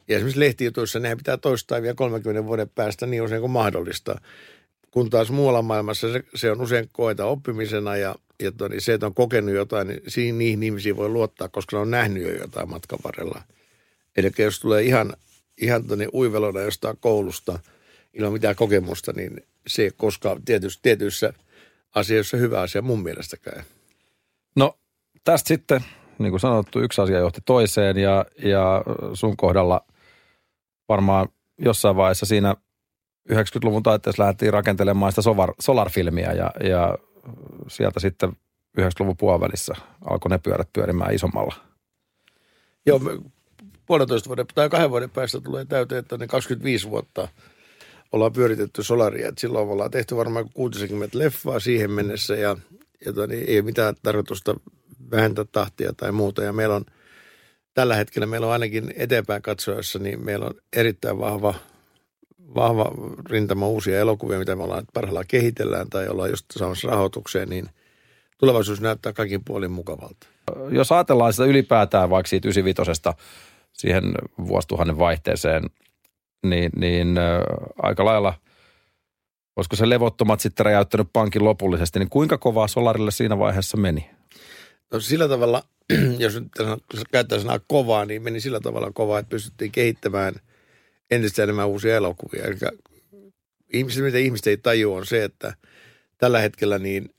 ja 0.09 0.17
esimerkiksi 0.17 0.41
lehtijutuissa 0.41 0.99
nehän 0.99 1.19
pitää 1.19 1.37
toistaa 1.37 1.83
vielä 1.83 1.95
30 1.95 2.45
vuoden 2.45 2.69
päästä 2.69 3.07
niin 3.07 3.23
usein 3.23 3.41
kuin 3.41 3.51
mahdollista. 3.51 4.21
Kun 4.93 5.11
taas 5.11 5.31
muualla 5.31 5.63
maailmassa 5.63 6.13
se, 6.13 6.25
se 6.35 6.51
on 6.51 6.61
usein 6.61 6.89
koeta 6.93 7.27
oppimisena 7.27 7.97
ja, 7.97 8.15
ja 8.43 8.53
toni, 8.53 8.81
se, 8.81 8.95
että 8.95 9.07
on 9.07 9.15
kokenut 9.15 9.55
jotain, 9.55 9.89
niin 9.89 10.01
siihen, 10.09 10.39
niihin 10.39 10.63
ihmisiin 10.63 10.97
voi 10.97 11.09
luottaa, 11.09 11.49
koska 11.49 11.77
ne 11.77 11.81
on 11.81 11.91
nähnyt 11.91 12.23
jo 12.23 12.33
jotain 12.33 12.71
matkan 12.71 12.99
varrella. 13.05 13.43
Eli 14.17 14.31
jos 14.39 14.61
tulee 14.61 14.83
ihan, 14.83 15.17
ihan 15.61 15.87
tuonne 15.87 16.09
uivelona 16.13 16.61
jostain 16.61 16.97
koulusta 17.01 17.59
ilman 18.15 18.33
mitään 18.33 18.57
kokemusta, 18.57 19.13
niin 19.13 19.47
se 19.67 19.83
ei 19.83 19.91
koskaan 19.97 20.43
tietyissä, 20.45 20.81
tietyissä 20.83 21.33
asioissa 21.95 22.37
hyvä 22.37 22.61
asia 22.61 22.83
mun 22.83 23.03
mielestäkään. 23.03 23.65
No 24.57 24.79
tästä 25.25 25.49
sitten, 25.49 25.85
niin 26.19 26.31
kuin 26.31 26.41
sanottu, 26.41 26.81
yksi 26.81 27.01
asia 27.01 27.19
johti 27.19 27.41
toiseen 27.45 27.97
ja, 27.97 28.27
ja 28.39 28.85
sun 29.15 29.37
kohdalla 29.37 29.85
varmaan 30.89 31.29
jossain 31.59 31.97
vaiheessa 31.97 32.27
siinä 32.27 32.57
90-luvun 33.31 33.83
taitteessa 33.83 34.23
lähdettiin 34.23 34.53
rakentelemaan 34.53 35.13
sitä 35.13 35.23
solar, 35.23 35.55
Solar-filmiä 35.61 36.33
ja, 36.33 36.51
ja 36.65 36.99
sieltä 37.69 38.01
sitten 38.01 38.33
90-luvun 38.81 39.17
puolivälissä 39.17 39.75
alkoi 40.11 40.31
ne 40.31 40.39
pyörät 40.39 40.69
pyörimään 40.73 41.15
isommalla. 41.15 41.55
Joo, 42.87 43.01
puolentoista 43.87 44.29
vuoden 44.29 44.47
tai 44.55 44.69
kahden 44.69 44.91
vuoden 44.91 45.11
päästä 45.11 45.41
tulee 45.41 45.65
täyteen, 45.65 45.99
että 45.99 46.19
ne 46.19 46.27
25 46.27 46.91
vuotta 46.91 47.29
ollaan 48.13 48.33
pyöritetty 48.33 48.83
Solaria. 48.83 49.29
Et 49.29 49.39
silloin 49.39 49.69
ollaan 49.69 49.91
tehty 49.91 50.17
varmaan 50.17 50.49
60 50.55 51.19
leffaa 51.19 51.61
siihen 51.61 51.91
mennessä 51.91 52.35
ja, 52.35 52.57
ja 53.07 53.13
toni, 53.13 53.37
ei 53.37 53.57
ole 53.57 53.65
mitään 53.65 53.95
tarkoitusta 54.03 54.55
vähentää 55.11 55.45
tahtia 55.53 55.93
tai 55.93 56.13
muuta. 56.13 56.43
Ja 56.43 56.53
meillä 56.53 56.75
on 56.75 56.85
tällä 57.75 57.97
hetkellä, 57.97 58.27
meillä 58.27 58.47
on 58.47 58.53
ainakin 58.53 58.95
eteenpäin 58.97 59.43
katsoessa, 59.43 59.99
niin 59.99 60.25
meillä 60.25 60.47
on 60.47 60.55
erittäin 60.77 61.19
vahva, 61.19 61.55
vahva 62.55 62.91
rintama 63.31 63.69
uusia 63.69 64.01
elokuvia, 64.01 64.39
mitä 64.39 64.57
me 64.57 64.63
ollaan 64.63 64.85
parhaillaan 64.95 65.27
kehitellään 65.29 65.91
tai 65.91 66.09
ollaan 66.09 66.31
just 66.31 66.47
saamassa 66.57 66.89
rahoitukseen, 66.89 67.49
niin 67.49 67.69
tulevaisuus 68.39 68.81
näyttää 68.81 69.13
kaikin 69.13 69.45
puolin 69.45 69.71
mukavalta. 69.71 70.27
Jos 70.71 70.93
ajatellaan 70.93 71.33
sitä 71.33 71.45
ylipäätään 71.45 72.11
vaikka 72.11 72.29
siitä 72.29 72.49
95 72.49 73.03
siihen 73.73 74.05
vuosituhannen 74.47 74.99
vaihteeseen 74.99 75.63
niin, 76.47 76.71
niin 76.77 77.19
äh, 77.19 77.43
aika 77.79 78.05
lailla, 78.05 78.35
olisiko 79.57 79.77
se 79.77 79.89
levottomat 79.89 80.41
sitten 80.41 80.67
räjäyttänyt 80.67 81.09
pankin 81.13 81.45
lopullisesti, 81.45 81.99
niin 81.99 82.11
kuinka 82.11 82.39
kovaa 82.39 82.69
Solarille 82.69 83.11
siinä 83.11 83.39
vaiheessa 83.39 83.77
meni? 83.77 84.11
No 84.93 85.01
sillä 85.01 85.29
tavalla, 85.29 85.63
jos 86.19 86.35
nyt 86.35 87.09
käyttää 87.13 87.39
sanaa 87.39 87.61
kovaa, 87.67 88.05
niin 88.05 88.23
meni 88.23 88.41
sillä 88.41 88.61
tavalla 88.61 88.91
kovaa, 88.95 89.19
että 89.19 89.31
pystyttiin 89.31 89.73
kehittämään 89.73 90.35
entistä 91.13 91.43
enemmän 91.43 91.69
uusia 91.69 91.97
elokuvia. 91.97 92.45
Eli 92.45 92.57
ihmiset, 93.73 94.05
mitä 94.05 94.19
ihmiset 94.19 94.47
ei 94.47 94.57
tajua, 94.57 94.97
on 94.97 95.07
se, 95.07 95.25
että 95.25 95.55
tällä 96.19 96.41
hetkellä 96.41 96.79
niin 96.79 97.15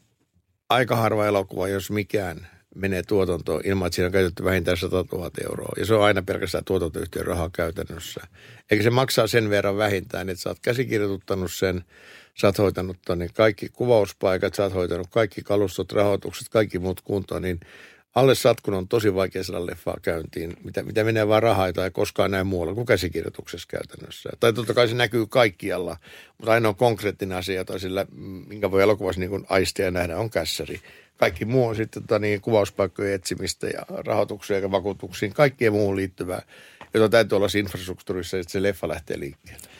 aika 0.69 0.95
harva 0.95 1.25
elokuva, 1.25 1.67
jos 1.67 1.91
mikään, 1.91 2.47
menee 2.75 3.03
tuotantoon 3.03 3.61
ilman, 3.65 3.87
että 3.87 3.95
siinä 3.95 4.05
on 4.05 4.11
käytetty 4.11 4.43
vähintään 4.43 4.77
100 4.77 5.05
000 5.11 5.31
euroa. 5.43 5.73
Ja 5.77 5.85
se 5.85 5.93
on 5.93 6.03
aina 6.03 6.21
pelkästään 6.21 6.65
tuotantoyhtiön 6.65 7.25
rahaa 7.25 7.49
käytännössä. 7.53 8.21
Eikä 8.71 8.83
se 8.83 8.89
maksaa 8.89 9.27
sen 9.27 9.49
verran 9.49 9.77
vähintään, 9.77 10.29
että 10.29 10.41
sä 10.41 10.49
oot 10.49 10.59
käsikirjoituttanut 10.59 11.51
sen, 11.51 11.83
sä 12.41 12.47
oot 12.47 12.57
hoitanut 12.57 12.97
kaikki 13.33 13.69
kuvauspaikat, 13.69 14.55
sä 14.55 14.63
oot 14.63 14.73
hoitanut 14.73 15.07
kaikki 15.09 15.41
kalustot, 15.41 15.91
rahoitukset, 15.91 16.49
kaikki 16.49 16.79
muut 16.79 17.01
kuntoon, 17.01 17.41
niin 17.41 17.59
alle 18.15 18.35
satkun 18.35 18.73
on 18.73 18.87
tosi 18.87 19.15
vaikea 19.15 19.43
saada 19.43 19.65
leffaa 19.65 19.97
käyntiin, 20.01 20.57
mitä, 20.63 20.83
mitä 20.83 21.03
menee 21.03 21.27
vaan 21.27 21.43
rahaa 21.43 21.73
tai 21.73 21.91
koskaan 21.91 22.31
näin 22.31 22.47
muualla 22.47 22.73
kuin 22.73 22.85
käsikirjoituksessa 22.85 23.67
käytännössä. 23.67 24.29
Tai 24.39 24.53
totta 24.53 24.73
kai 24.73 24.87
se 24.87 24.95
näkyy 24.95 25.27
kaikkialla, 25.27 25.97
mutta 26.37 26.51
ainoa 26.51 26.73
konkreettinen 26.73 27.37
asia, 27.37 27.65
tai 27.65 27.79
sillä, 27.79 28.05
minkä 28.47 28.71
voi 28.71 28.83
elokuvassa 28.83 29.19
niin 29.19 29.29
kuin 29.29 29.45
aistia 29.49 29.85
ja 29.85 29.91
nähdä, 29.91 30.17
on 30.17 30.29
kässäri. 30.29 30.81
Kaikki 31.17 31.45
muu 31.45 31.67
on 31.67 31.75
sitten 31.75 32.03
tota, 32.03 32.19
niin, 32.19 32.41
kuvauspaikkojen 32.41 33.13
etsimistä 33.13 33.67
ja 33.67 33.85
rahoituksia 33.89 34.59
ja 34.59 34.71
vakuutuksiin, 34.71 35.33
kaikkeen 35.33 35.73
muuhun 35.73 35.95
liittyvää, 35.95 36.41
jota 36.93 37.09
täytyy 37.09 37.35
olla 37.35 37.47
infrastruktuurissa, 37.57 38.37
että 38.37 38.51
se 38.51 38.61
leffa 38.61 38.87
lähtee 38.87 39.19
liikkeelle. 39.19 39.72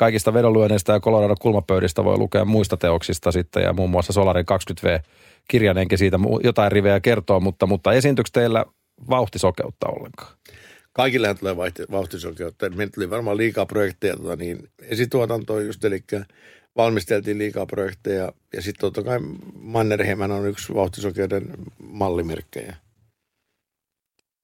Kaikista 0.00 0.34
vedonlyönneistä 0.34 0.92
ja 0.92 1.00
Colorado 1.00 1.34
kulmapöydistä 1.40 2.04
voi 2.04 2.18
lukea 2.18 2.44
muista 2.44 2.76
teoksista 2.76 3.32
sitten 3.32 3.62
ja 3.62 3.72
muun 3.72 3.90
muassa 3.90 4.12
Solarin 4.12 4.44
20V 4.52 5.02
kirjanenkin 5.48 5.98
siitä 5.98 6.18
jotain 6.44 6.72
rivejä 6.72 7.00
kertoo, 7.00 7.40
mutta, 7.40 7.66
mutta 7.66 7.92
esiintyykö 7.92 8.30
teillä 8.32 8.64
vauhtisokeutta 9.10 9.88
ollenkaan? 9.88 10.32
Kaikillehan 10.92 11.38
tulee 11.38 11.56
vauhtisokeutta. 11.90 12.70
Meillä 12.70 12.90
tuli 12.94 13.10
varmaan 13.10 13.36
liikaa 13.36 13.66
projekteja, 13.66 14.16
tota 14.16 14.36
niin 14.36 14.68
esituotantoa 14.82 15.60
just, 15.60 15.84
eli 15.84 16.04
valmisteltiin 16.76 17.38
liikaa 17.38 17.66
projekteja. 17.66 18.32
Ja 18.52 18.62
sitten 18.62 18.80
totta 18.80 19.02
kai 19.02 19.18
Mannerheim 19.54 20.20
on 20.20 20.48
yksi 20.48 20.74
vauhtisokeuden 20.74 21.50
mallimerkkejä. 21.78 22.76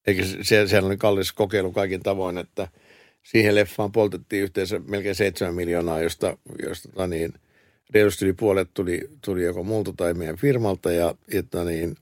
Eikä 0.06 0.22
siellä, 0.42 0.68
siellä 0.68 0.86
oli 0.86 0.96
kallis 0.96 1.32
kokeilu 1.32 1.72
kaikin 1.72 2.02
tavoin, 2.02 2.38
että 2.38 2.68
siihen 3.30 3.54
leffaan 3.54 3.92
poltettiin 3.92 4.42
yhteensä 4.42 4.80
melkein 4.88 5.14
7 5.14 5.54
miljoonaa, 5.54 6.00
josta, 6.00 6.38
josta 6.62 6.88
tota 6.88 7.06
niin– 7.06 7.32
reilusti 7.94 8.24
yli 8.24 8.32
puolet 8.32 8.70
tuli, 8.74 9.10
tuli 9.24 9.42
joko 9.42 9.62
multa 9.62 9.92
tai 9.96 10.14
meidän 10.14 10.36
firmalta 10.36 10.92
ja, 10.92 11.14
että 11.32 11.64
niin, 11.64 11.96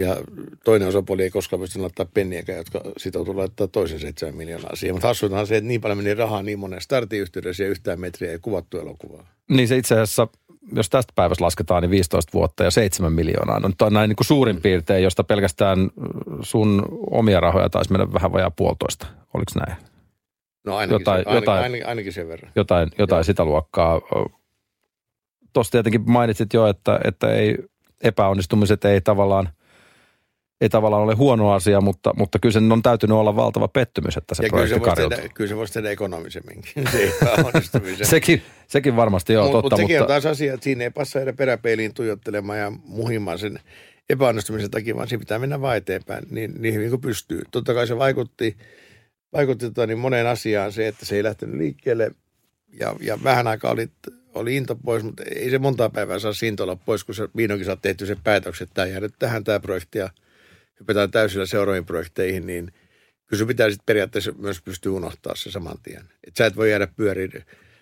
ja 0.00 0.16
toinen 0.64 0.88
osapuoli 0.88 1.22
ei 1.22 1.30
koskaan 1.30 1.60
pysty 1.60 1.78
laittaa 1.78 2.06
penniäkään, 2.14 2.58
jotka 2.58 2.80
sitoutuu 2.96 3.36
laittaa 3.36 3.66
toisen 3.66 4.00
7 4.00 4.34
miljoonaa 4.34 4.76
siihen. 4.76 4.94
Mutta 4.94 5.08
hassuintahan 5.08 5.46
se, 5.46 5.56
että 5.56 5.68
niin 5.68 5.80
paljon 5.80 5.98
meni 5.98 6.14
rahaa 6.14 6.42
niin 6.42 6.58
monen 6.58 6.80
startiyhteydessä 6.80 7.62
ja 7.62 7.68
yhtään 7.68 8.00
metriä 8.00 8.32
ei 8.32 8.38
kuvattu 8.38 8.78
elokuvaa. 8.78 9.26
Niin 9.48 9.68
se 9.68 9.76
itse 9.76 9.94
asiassa, 9.94 10.28
jos 10.72 10.90
tästä 10.90 11.12
päivästä 11.16 11.44
lasketaan, 11.44 11.82
niin 11.82 11.90
15 11.90 12.32
vuotta 12.32 12.64
ja 12.64 12.70
7 12.70 13.12
miljoonaa. 13.12 13.60
No 13.60 13.70
on 13.80 13.92
näin 13.92 14.08
niin 14.08 14.16
kuin 14.16 14.26
suurin 14.26 14.56
mm. 14.56 14.62
piirtein, 14.62 15.02
josta 15.04 15.24
pelkästään 15.24 15.90
sun 16.42 16.82
omia 17.10 17.40
rahoja 17.40 17.70
taisi 17.70 17.92
mennä 17.92 18.12
vähän 18.12 18.32
vajaa 18.32 18.50
puolitoista. 18.50 19.06
Oliko 19.34 19.52
näin? 19.66 19.91
No 20.64 20.76
ainakin, 20.76 21.00
jotain, 21.00 21.24
se, 21.24 21.28
ainakin, 21.28 21.42
jotain, 21.42 21.62
ainakin, 21.62 21.86
ainakin 21.86 22.12
sen 22.12 22.28
verran. 22.28 22.52
Jotain, 22.56 22.90
jotain 22.98 23.24
sitä 23.24 23.44
luokkaa 23.44 24.00
tuossa 25.52 25.70
tietenkin 25.70 26.10
mainitsit 26.10 26.52
jo, 26.52 26.66
että, 26.66 27.00
että 27.04 27.34
ei, 27.34 27.58
epäonnistumiset 28.02 28.84
ei 28.84 29.00
tavallaan, 29.00 29.48
ei 30.60 30.68
tavallaan 30.68 31.02
ole 31.02 31.14
huono 31.14 31.52
asia, 31.52 31.80
mutta, 31.80 32.10
mutta 32.16 32.38
kyllä 32.38 32.52
sen 32.52 32.72
on 32.72 32.82
täytynyt 32.82 33.16
olla 33.16 33.36
valtava 33.36 33.68
pettymys, 33.68 34.16
että 34.16 34.34
se 34.34 34.42
ja 34.42 34.48
projekti 34.48 34.80
kyllä 34.80 34.94
se, 34.94 35.08
tehdä, 35.08 35.28
kyllä 35.34 35.48
se 35.48 35.56
voisi 35.56 35.72
tehdä 35.72 35.90
ekonomisemminkin, 35.90 36.72
se 37.98 38.04
sekin, 38.04 38.42
sekin 38.66 38.96
varmasti 38.96 39.36
on 39.36 39.44
totta. 39.50 39.62
Mutta 39.62 39.76
sekin 39.76 40.00
on 40.00 40.06
taas 40.06 40.26
asia, 40.26 40.54
että 40.54 40.64
siinä 40.64 40.84
ei 40.84 40.90
passa 40.90 41.20
edes 41.20 41.34
peräpeiliin 41.36 41.94
tuijottelemaan 41.94 42.58
ja 42.58 42.72
muhimaan 42.84 43.38
sen 43.38 43.60
epäonnistumisen 44.10 44.70
takia, 44.70 44.96
vaan 44.96 45.08
siinä 45.08 45.20
pitää 45.20 45.38
mennä 45.38 45.60
vaan 45.60 45.76
eteenpäin 45.76 46.24
niin, 46.30 46.54
niin 46.58 46.74
hyvin 46.74 46.90
kuin 46.90 47.00
pystyy. 47.00 47.42
Totta 47.50 47.74
kai 47.74 47.86
se 47.86 47.98
vaikutti, 47.98 48.56
vaikutti 49.32 49.64
tota, 49.64 49.86
niin 49.86 49.98
moneen 49.98 50.26
asiaan 50.26 50.72
se, 50.72 50.88
että 50.88 51.06
se 51.06 51.16
ei 51.16 51.22
lähtenyt 51.22 51.56
liikkeelle 51.56 52.10
ja, 52.80 52.96
ja 53.00 53.18
vähän 53.24 53.46
aikaa 53.46 53.72
oli 53.72 53.88
oli 54.34 54.56
into 54.56 54.76
pois, 54.76 55.02
mutta 55.02 55.22
ei 55.36 55.50
se 55.50 55.58
monta 55.58 55.90
päivää 55.90 56.18
saa 56.18 56.32
siitä 56.32 56.62
olla 56.62 56.76
pois, 56.76 57.04
kun 57.04 57.14
se 57.14 57.28
vihdoinkin 57.36 57.66
saa 57.66 57.76
tehty 57.76 58.06
sen 58.06 58.18
päätöksen, 58.24 58.64
että 58.64 58.74
tämä 58.74 58.86
jää 58.86 59.00
nyt 59.00 59.14
tähän 59.18 59.44
tämä 59.44 59.60
projekti 59.60 59.98
ja 59.98 60.10
hypätään 60.80 61.10
täysillä 61.10 61.46
seuraaviin 61.46 61.86
projekteihin, 61.86 62.46
niin 62.46 62.72
kyllä 63.26 63.38
se 63.38 63.46
pitää 63.46 63.70
sitten 63.70 63.86
periaatteessa 63.86 64.32
myös 64.38 64.62
pystyä 64.62 64.92
unohtaa 64.92 65.34
se 65.36 65.50
saman 65.50 65.78
tien. 65.82 66.02
Että 66.26 66.38
sä 66.38 66.46
et 66.46 66.56
voi 66.56 66.70
jäädä 66.70 66.86
pyöriin. 66.96 67.32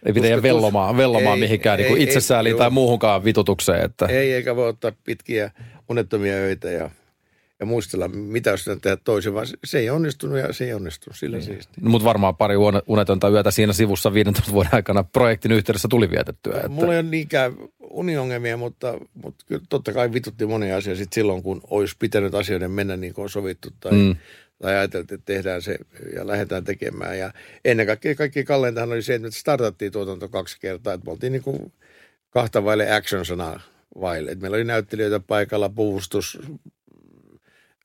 Ei 0.06 0.12
pitää 0.12 0.28
jäädä 0.28 0.42
vellomaan, 0.42 0.96
vellomaan 0.96 1.38
ei, 1.38 1.40
mihinkään 1.40 1.78
niin 1.78 1.96
ei, 1.96 2.02
itsesääliin 2.02 2.56
tai 2.56 2.70
muuhunkaan 2.70 3.24
vitutukseen. 3.24 3.84
Että. 3.84 4.06
Ei, 4.06 4.32
eikä 4.32 4.56
voi 4.56 4.68
ottaa 4.68 4.92
pitkiä 5.04 5.50
unettomia 5.88 6.34
öitä 6.34 6.70
ja 6.70 6.90
ja 7.60 7.66
muistella, 7.66 8.08
mitä 8.08 8.50
jos 8.50 8.64
tehdä 8.64 8.96
toisin, 8.96 9.34
vaan 9.34 9.46
se 9.64 9.78
ei 9.78 9.90
onnistunut 9.90 10.38
ja 10.38 10.52
se 10.52 10.64
ei 10.64 10.74
onnistunut 10.74 11.16
sillä 11.16 11.36
niin. 11.36 11.46
siisti. 11.46 11.80
No, 11.80 11.90
mutta 11.90 12.04
varmaan 12.04 12.36
pari 12.36 12.54
unetonta 12.86 13.28
yötä 13.28 13.50
siinä 13.50 13.72
sivussa 13.72 14.14
15 14.14 14.52
vuoden 14.52 14.74
aikana 14.74 15.04
projektin 15.04 15.52
yhteydessä 15.52 15.88
tuli 15.88 16.10
vietettyä. 16.10 16.56
Että... 16.56 16.68
Mulla 16.68 16.92
ei 16.92 17.00
ole 17.00 17.08
niinkään 17.08 17.52
uniongelmia, 17.80 18.56
mutta, 18.56 18.98
mutta 19.22 19.44
kyllä 19.48 19.62
totta 19.68 19.92
kai 19.92 20.12
vitutti 20.12 20.46
monia 20.46 20.76
asioita 20.76 20.98
sit 20.98 21.12
silloin, 21.12 21.42
kun 21.42 21.60
olisi 21.70 21.96
pitänyt 21.98 22.34
asioiden 22.34 22.70
mennä 22.70 22.96
niin 22.96 23.14
kuin 23.14 23.22
on 23.22 23.30
sovittu 23.30 23.68
tai, 23.80 23.92
mm. 23.92 24.16
tai 24.62 24.74
ajateltiin, 24.74 25.18
että 25.18 25.32
tehdään 25.32 25.62
se 25.62 25.78
ja 26.14 26.26
lähdetään 26.26 26.64
tekemään. 26.64 27.18
Ja 27.18 27.32
ennen 27.64 27.86
kaikkea 27.86 28.14
kaikki 28.14 28.44
kalleintahan 28.44 28.92
oli 28.92 29.02
se, 29.02 29.14
että 29.14 29.28
me 29.28 29.30
startattiin 29.30 29.92
tuotanto 29.92 30.28
kaksi 30.28 30.60
kertaa, 30.60 30.94
että 30.94 31.04
me 31.04 31.12
oltiin 31.12 31.32
niin 31.32 31.42
kuin 31.42 31.72
kahta 32.30 32.64
vaille 32.64 32.92
action-sanaa 32.92 33.60
vaille. 34.00 34.30
Et 34.30 34.40
meillä 34.40 34.54
oli 34.54 34.64
näyttelijöitä 34.64 35.20
paikalla, 35.20 35.68
puvustus, 35.68 36.38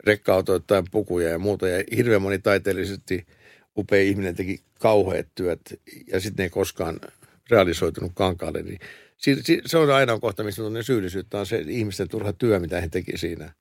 rekka-autoittain 0.05 0.85
pukuja 0.91 1.29
ja 1.29 1.39
muuta. 1.39 1.67
Ja 1.67 1.83
hirveän 1.95 2.21
moni 2.21 2.39
taiteellisesti 2.39 3.27
upea 3.77 4.01
ihminen 4.01 4.35
teki 4.35 4.59
kauheat 4.79 5.27
työt 5.35 5.61
ja 6.07 6.19
sitten 6.19 6.43
ne 6.43 6.43
ei 6.43 6.49
koskaan 6.49 6.99
realisoitunut 7.49 8.11
kankaalle. 8.15 8.61
Niin 8.61 8.79
se 9.65 9.77
on 9.77 9.91
aina 9.91 10.19
kohta, 10.19 10.43
mistä 10.43 10.63
on 10.63 10.83
syyllisyyttä, 10.83 11.39
on 11.39 11.45
se 11.45 11.63
ihmisten 11.67 12.09
turha 12.09 12.33
työ, 12.33 12.59
mitä 12.59 12.81
he 12.81 12.89
teki 12.89 13.17
siinä. 13.17 13.53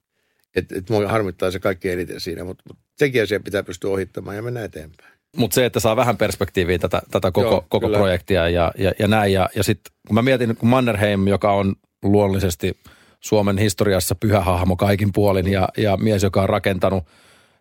Että 0.56 0.78
et 0.78 0.90
mua 0.90 1.08
harmittaa 1.08 1.50
se 1.50 1.58
kaikki 1.58 1.90
eniten 1.90 2.20
siinä, 2.20 2.44
mutta 2.44 2.64
mut 2.68 2.78
sekin 2.96 3.22
asia 3.22 3.40
pitää 3.40 3.62
pystyä 3.62 3.90
ohittamaan 3.90 4.36
ja 4.36 4.42
mennä 4.42 4.64
eteenpäin. 4.64 5.14
Mutta 5.36 5.54
se, 5.54 5.66
että 5.66 5.80
saa 5.80 5.96
vähän 5.96 6.16
perspektiiviä 6.16 6.78
tätä, 6.78 7.02
tätä 7.10 7.30
koko, 7.30 7.48
Joo, 7.48 7.66
koko 7.68 7.88
projektia 7.88 8.48
ja, 8.48 8.72
ja, 8.78 8.92
ja 8.98 9.08
näin. 9.08 9.32
Ja, 9.32 9.48
ja 9.56 9.62
sitten 9.62 9.92
kun 10.06 10.14
mä 10.14 10.22
mietin, 10.22 10.56
kun 10.56 10.68
Mannerheim, 10.68 11.28
joka 11.28 11.52
on 11.52 11.74
luonnollisesti– 12.02 12.76
Suomen 13.24 13.58
historiassa 13.58 14.14
pyhä 14.14 14.40
hahmo 14.40 14.76
kaikin 14.76 15.12
puolin 15.12 15.52
ja, 15.52 15.68
ja 15.76 15.96
mies, 15.96 16.22
joka 16.22 16.42
on 16.42 16.48
rakentanut 16.48 17.04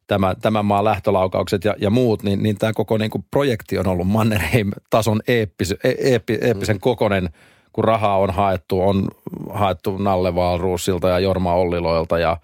tämä, 0.07 0.35
tämän 0.41 0.65
maan 0.65 0.85
lähtölaukaukset 0.85 1.65
ja, 1.65 1.75
ja 1.77 1.89
muut, 1.89 2.23
niin, 2.23 2.43
niin 2.43 2.57
tämä 2.57 2.73
koko 2.73 2.97
niin 2.97 3.11
kuin 3.11 3.25
projekti 3.31 3.77
on 3.77 3.87
ollut 3.87 4.07
Mannerheim-tason 4.07 5.21
eeppis, 5.27 5.71
e, 5.71 5.93
eeppi, 5.97 6.37
eeppisen 6.41 6.75
mm. 6.75 6.79
kokonen, 6.79 7.29
kun 7.73 7.83
rahaa 7.83 8.17
on 8.17 8.31
haettu, 8.31 8.81
on 8.81 9.07
haettu 9.49 9.97
Nalle 9.97 10.35
Valruusilta 10.35 11.09
ja 11.09 11.19
Jorma 11.19 11.53
Olliloilta 11.53 12.19
ja, 12.19 12.37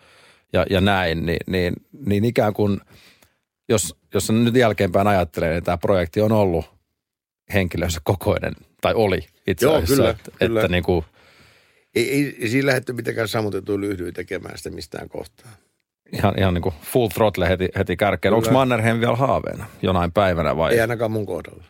ja, 0.54 0.66
ja 0.70 0.82
näin, 0.82 1.26
niin, 1.26 1.40
niin, 1.48 1.74
niin 2.06 2.26
ikään 2.26 2.54
kuin, 2.54 2.80
jos, 3.70 3.96
jos 4.14 4.30
nyt 4.30 4.56
jälkeenpäin 4.56 5.08
ajattelee, 5.08 5.54
niin 5.54 5.64
tämä 5.64 5.78
projekti 5.78 6.22
on 6.22 6.32
ollut 6.32 6.66
henkilönsä 7.54 8.00
kokoinen, 8.04 8.54
tai 8.82 8.94
oli 8.94 9.20
itse 9.48 9.68
asiassa. 9.68 9.94
Joo, 9.94 9.98
kyllä, 9.98 10.10
että, 10.10 10.32
kyllä. 10.40 10.60
että 10.60 10.72
niin 10.72 10.84
kuin– 10.84 11.06
ei, 12.00 12.12
ei, 12.12 12.38
ei 12.40 12.50
siinä 12.50 12.68
lähdetty 12.68 12.94
mitenkään 12.94 13.28
sammutettu 13.28 13.80
lyhdyä 13.80 14.12
tekemään 14.12 14.58
sitä 14.58 14.70
mistään 14.70 15.10
kohtaa. 15.10 15.52
Ihan, 16.14 16.34
ihan 16.40 16.54
niin 16.54 16.62
kuin 16.62 16.76
full 16.82 17.08
throttle 17.08 17.50
heti, 17.50 17.70
heti 17.78 17.98
kärkeen. 17.98 18.34
Onko 18.34 18.52
Mannerheim 18.52 19.00
vielä 19.00 19.16
haaveena 19.16 19.66
jonain 19.82 20.12
päivänä 20.12 20.58
vai? 20.58 20.74
Ei 20.74 20.82
ainakaan 20.82 21.12
mun 21.12 21.26
kohdalla. 21.26 21.64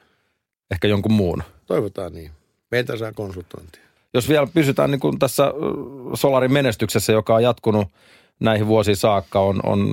Ehkä 0.72 0.88
jonkun 0.88 1.12
muun. 1.12 1.44
Toivotaan 1.66 2.14
niin. 2.14 2.32
Meitä 2.72 2.98
saa 2.98 3.12
konsultointia. 3.14 3.82
Jos 4.14 4.30
vielä 4.30 4.48
pysytään 4.54 4.92
niin 4.92 5.00
kuin 5.00 5.20
tässä 5.20 5.54
Solarin 6.14 6.54
menestyksessä, 6.54 7.14
joka 7.14 7.36
on 7.36 7.44
jatkunut 7.44 7.88
näihin 8.40 8.68
vuosiin 8.68 8.98
saakka, 8.98 9.40
on, 9.40 9.60
on 9.64 9.92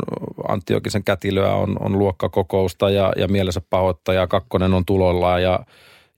Antti 0.48 0.72
Jokisen 0.72 1.04
kätilöä, 1.04 1.54
on, 1.54 1.76
on 1.80 1.98
luokkakokousta 1.98 2.90
ja, 2.90 3.12
ja 3.16 3.28
mielensä 3.28 3.60
pahoittaja, 3.70 4.26
kakkonen 4.26 4.74
on 4.74 4.84
tuloillaan 4.84 5.42
ja, 5.42 5.66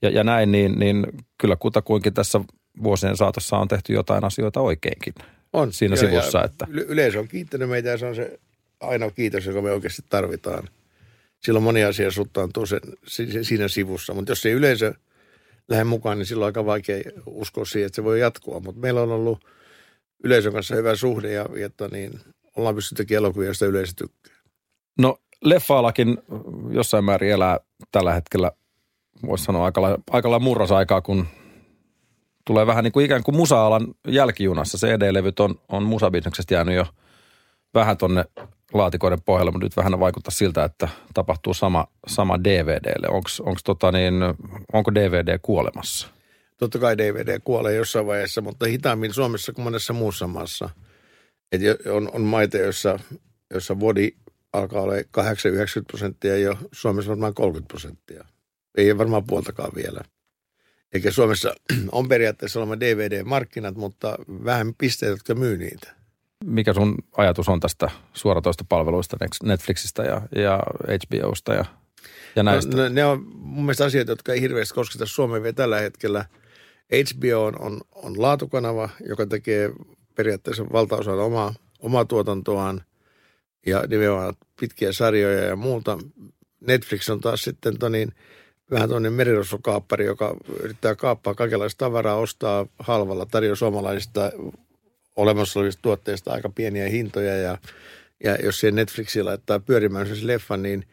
ja, 0.01 0.09
ja 0.09 0.23
näin, 0.23 0.51
niin, 0.51 0.79
niin 0.79 1.07
kyllä 1.37 1.55
kutakuinkin 1.55 2.13
tässä 2.13 2.41
vuosien 2.83 3.17
saatossa 3.17 3.57
on 3.57 3.67
tehty 3.67 3.93
jotain 3.93 4.23
asioita 4.23 4.61
oikeinkin 4.61 5.13
on. 5.53 5.73
siinä 5.73 5.93
ja, 5.93 5.97
sivussa. 5.99 6.37
Ja 6.39 6.45
että. 6.45 6.67
Yleisö 6.69 7.19
on 7.19 7.27
kiittänyt 7.27 7.69
meitä 7.69 7.89
ja 7.89 7.97
se 7.97 8.05
on 8.05 8.15
se 8.15 8.39
ainoa 8.79 9.11
kiitos, 9.11 9.45
joka 9.45 9.61
me 9.61 9.71
oikeasti 9.71 10.01
tarvitaan. 10.09 10.67
silloin 11.39 11.63
moni 11.63 11.83
asia 11.83 12.11
suttaantuu 12.11 12.65
sen, 12.65 12.79
si- 13.07 13.43
siinä 13.43 13.67
sivussa. 13.67 14.13
Mutta 14.13 14.31
jos 14.31 14.45
ei 14.45 14.51
yleisö 14.51 14.93
lähde 15.69 15.83
mukaan, 15.83 16.17
niin 16.17 16.25
silloin 16.25 16.45
on 16.45 16.49
aika 16.49 16.65
vaikea 16.65 17.01
uskoa 17.25 17.65
siihen, 17.65 17.85
että 17.85 17.95
se 17.95 18.03
voi 18.03 18.19
jatkua. 18.19 18.59
Mutta 18.59 18.81
meillä 18.81 19.01
on 19.01 19.11
ollut 19.11 19.45
yleisön 20.23 20.53
kanssa 20.53 20.75
hyvä 20.75 20.95
suhde 20.95 21.31
ja, 21.31 21.45
että 21.65 21.87
niin, 21.87 22.19
ollaan 22.55 22.75
pystytty 22.75 23.03
tekemään 23.03 23.17
elokuvia, 23.23 23.47
joista 23.47 23.65
yleisö 23.65 23.93
tykkää. 23.95 24.35
No 24.97 25.17
leffa-alakin 25.41 26.17
jossain 26.71 27.03
määrin 27.03 27.31
elää 27.31 27.59
tällä 27.91 28.13
hetkellä, 28.13 28.51
voisi 29.25 29.43
sanoa 29.43 29.65
aika 29.65 29.81
lailla, 29.81 29.99
aika 30.09 30.29
lailla 30.29 30.43
murrosaikaa, 30.43 31.01
kun 31.01 31.27
tulee 32.49 32.67
vähän 32.67 32.83
niin 32.83 32.91
kuin 32.91 33.05
ikään 33.05 33.23
kuin 33.23 33.35
musa-alan 33.35 33.87
jälkijunassa. 34.07 34.77
CD-levyt 34.77 35.39
on, 35.39 35.55
on 35.67 35.83
musabisneksestä 35.83 36.53
jäänyt 36.53 36.75
jo 36.75 36.85
vähän 37.73 37.97
tonne 37.97 38.25
laatikoiden 38.73 39.21
pohjalle, 39.21 39.51
mutta 39.51 39.65
nyt 39.65 39.77
vähän 39.77 39.99
vaikuttaa 39.99 40.31
siltä, 40.31 40.63
että 40.63 40.87
tapahtuu 41.13 41.53
sama, 41.53 41.87
sama 42.07 42.43
DVDlle. 42.43 43.07
Onko 43.09 43.59
tota 43.63 43.91
niin, 43.91 44.13
onko 44.73 44.93
DVD 44.95 45.39
kuolemassa? 45.41 46.07
Totta 46.57 46.79
kai 46.79 46.97
DVD 46.97 47.39
kuolee 47.43 47.75
jossain 47.75 48.07
vaiheessa, 48.07 48.41
mutta 48.41 48.65
hitaammin 48.65 49.13
Suomessa 49.13 49.53
kuin 49.53 49.63
monessa 49.63 49.93
muussa 49.93 50.27
maassa. 50.27 50.69
Et 51.51 51.61
on, 51.91 52.09
on 52.13 52.21
maita, 52.21 52.57
joissa, 52.57 52.99
joissa 53.51 53.79
vodi 53.79 54.11
alkaa 54.53 54.81
olla 54.81 54.93
8-90 54.95 54.99
prosenttia 55.87 56.37
ja 56.37 56.55
Suomessa 56.71 57.09
varmaan 57.09 57.33
30 57.33 57.67
prosenttia. 57.67 58.25
Ei 58.77 58.97
varmaan 58.97 59.23
puoltakaan 59.23 59.71
vielä. 59.75 60.01
Eikä 60.93 61.11
Suomessa 61.11 61.55
on 61.91 62.07
periaatteessa 62.07 62.59
olema 62.59 62.79
DVD-markkinat, 62.79 63.75
mutta 63.75 64.17
vähän 64.45 64.73
pisteitä, 64.77 65.13
jotka 65.13 65.35
myy 65.35 65.57
niitä. 65.57 65.95
Mikä 66.45 66.73
sun 66.73 66.95
ajatus 67.17 67.49
on 67.49 67.59
tästä 67.59 67.91
suoratoistopalveluista, 68.13 69.17
Netflixistä 69.43 70.03
ja, 70.03 70.21
ja 70.35 70.59
HBOsta 70.87 71.53
ja, 71.53 71.65
ja 72.35 72.43
näistä? 72.43 72.77
No, 72.77 72.89
ne 72.89 73.05
on 73.05 73.27
mun 73.35 73.63
mielestä 73.63 73.85
asioita, 73.85 74.11
jotka 74.11 74.33
ei 74.33 74.41
hirveästi 74.41 74.73
kosketa 74.73 75.05
Suomeen 75.05 75.43
vielä 75.43 75.53
tällä 75.53 75.79
hetkellä. 75.79 76.25
HBO 76.93 77.45
on, 77.45 77.61
on, 77.61 77.81
on 77.95 78.21
laatukanava, 78.21 78.89
joka 79.07 79.25
tekee 79.25 79.71
periaatteessa 80.15 80.65
valtaosan 80.73 81.19
omaa, 81.19 81.53
omaa 81.79 82.05
tuotantoaan 82.05 82.83
ja 83.65 83.83
nimenomaan 83.87 84.33
pitkiä 84.59 84.91
sarjoja 84.91 85.43
ja 85.43 85.55
muuta. 85.55 85.97
Netflix 86.67 87.09
on 87.09 87.21
taas 87.21 87.41
sitten 87.41 87.77
tonin, 87.77 88.11
vähän 88.71 88.89
tuonne 88.89 89.09
merirosvokaappari, 89.09 90.05
joka 90.05 90.35
yrittää 90.63 90.95
kaappaa 90.95 91.33
kaikenlaista 91.33 91.85
tavaraa, 91.85 92.15
ostaa 92.15 92.65
halvalla, 92.79 93.25
tarjoaa 93.25 93.55
suomalaisista 93.55 94.31
olemassa 95.15 95.59
olevista 95.59 95.81
tuotteista 95.81 96.33
aika 96.33 96.49
pieniä 96.49 96.89
hintoja 96.89 97.37
ja, 97.37 97.57
ja 98.23 98.35
jos 98.35 98.59
se 98.59 98.71
Netflixillä 98.71 99.29
laittaa 99.29 99.59
pyörimään 99.59 100.07
se 100.07 100.27
leffan, 100.27 100.61
niin 100.61 100.85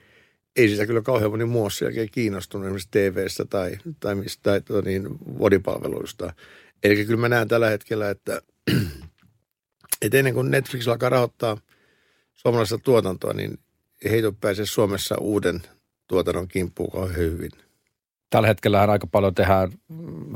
ei 0.57 0.69
sitä 0.69 0.87
kyllä 0.87 1.03
kauhean 1.03 1.31
moni 1.31 1.45
muu 1.45 1.69
jälkeen 1.83 2.11
kiinnostunut 2.13 2.67
esimerkiksi 2.67 2.89
TV-stä 2.91 3.45
tai, 3.45 3.79
tai, 4.01 4.15
mistä, 4.15 4.43
tai 4.43 4.61
tota 4.61 4.83
niin, 4.83 5.09
vodipalveluista. 5.39 6.33
Eli 6.83 7.05
kyllä 7.07 7.21
mä 7.21 7.29
näen 7.29 7.49
tällä 7.49 7.69
hetkellä, 7.69 8.11
että, 8.11 8.43
että 10.03 10.19
ennen 10.19 10.35
kuin 10.35 10.51
Netflix 10.51 10.89
alkaa 10.89 11.09
rahoittaa 11.09 11.59
suomalaista 12.35 12.79
tuotantoa, 12.79 13.33
niin 13.33 13.59
ei 14.05 14.23
pääse 14.41 14.67
Suomessa 14.67 15.17
uuden 15.21 15.63
tuotannon 16.07 16.49
kimppuun 16.49 16.91
kauhean 16.91 17.17
hyvin. 17.17 17.51
Tällä 18.31 18.49
hetkellä 18.49 18.83
aika 18.83 19.07
paljon 19.07 19.35
tehdään 19.35 19.73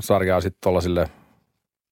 sarjaa 0.01 0.41
sitten 0.41 0.59
tuollaisille 0.63 1.09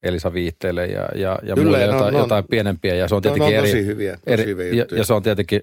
Elisa 0.02 0.32
Viitteelle 0.32 0.86
ja, 0.86 1.08
ja, 1.14 1.38
ja 1.42 1.54
Kyllä, 1.54 1.56
muille 1.56 1.86
no, 1.86 1.92
jotain, 1.92 2.14
no, 2.14 2.20
jotain 2.20 2.44
pienempiä. 2.50 2.94
Ja 2.94 3.08
se 3.08 3.14
on 3.14 3.18
No, 3.18 3.20
tietenkin 3.20 3.54
no, 3.54 3.60
tosi 3.60 3.72
eri, 3.72 3.86
hyviä, 3.86 4.12
tosi 4.12 4.22
eri 4.26 4.44
hyviä 4.44 4.72
ja, 4.74 4.86
ja, 4.96 5.04
se 5.04 5.14
on 5.14 5.22
tietenkin 5.22 5.62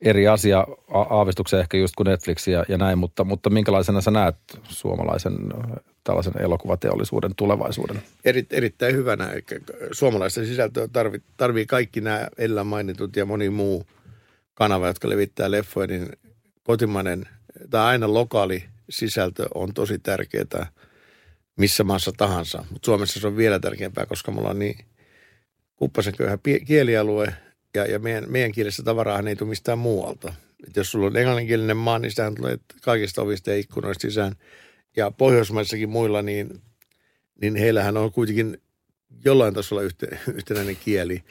eri 0.00 0.28
asia 0.28 0.66
aavistuksen 1.10 1.60
ehkä 1.60 1.76
just 1.76 1.94
kuin 1.96 2.06
Netflix 2.06 2.48
ja, 2.48 2.64
ja 2.68 2.78
näin, 2.78 2.98
mutta, 2.98 3.24
mutta 3.24 3.50
minkälaisena 3.50 4.00
sä 4.00 4.10
näet 4.10 4.36
suomalaisen 4.62 5.34
tällaisen 6.04 6.32
elokuvateollisuuden 6.38 7.30
tulevaisuuden? 7.36 8.02
Eri, 8.24 8.46
erittäin 8.50 8.94
hyvänä. 8.96 9.32
Eli 9.32 9.44
suomalaista 9.92 10.44
sisältöä 10.44 10.88
tarvii, 10.92 11.22
tarvii 11.36 11.66
kaikki 11.66 12.00
nämä 12.00 12.28
edellä 12.38 12.64
mainitut 12.64 13.16
ja 13.16 13.26
moni 13.26 13.50
muu 13.50 13.86
kanava, 14.54 14.86
jotka 14.86 15.08
levittää 15.08 15.50
leffoja, 15.50 15.86
niin 15.86 16.08
kotimainen 16.62 17.28
tai 17.70 17.84
aina 17.84 18.14
lokaali 18.14 18.64
sisältö 18.96 19.46
on 19.54 19.74
tosi 19.74 19.98
tärkeää 19.98 20.66
missä 21.56 21.84
maassa 21.84 22.12
tahansa. 22.16 22.64
Mutta 22.70 22.86
Suomessa 22.86 23.20
se 23.20 23.26
on 23.26 23.36
vielä 23.36 23.58
tärkeämpää, 23.58 24.06
koska 24.06 24.32
mulla 24.32 24.50
on 24.50 24.58
niin 24.58 24.78
kuppasen 25.76 26.16
köyhä 26.16 26.38
kielialue 26.66 27.34
ja, 27.74 27.86
ja 27.86 27.98
meidän, 27.98 28.24
meidän 28.28 28.52
kielessä 28.52 28.82
tavaraahan 28.82 29.28
ei 29.28 29.36
tule 29.36 29.48
mistään 29.48 29.78
muualta. 29.78 30.34
Et 30.68 30.76
jos 30.76 30.90
sulla 30.90 31.06
on 31.06 31.16
englanninkielinen 31.16 31.76
maa, 31.76 31.98
niin 31.98 32.10
sitähän 32.10 32.34
tulee 32.34 32.58
kaikista 32.82 33.22
ovista 33.22 33.50
ja 33.50 33.56
ikkunoista 33.56 34.02
sisään. 34.02 34.32
Ja 34.96 35.10
Pohjoismaissakin 35.10 35.88
muilla, 35.88 36.22
niin, 36.22 36.62
niin 37.40 37.56
heillähän 37.56 37.96
on 37.96 38.12
kuitenkin 38.12 38.62
jollain 39.24 39.54
tasolla 39.54 39.82
yhte, 39.82 40.18
yhtenäinen 40.34 40.76
kieli. 40.76 41.22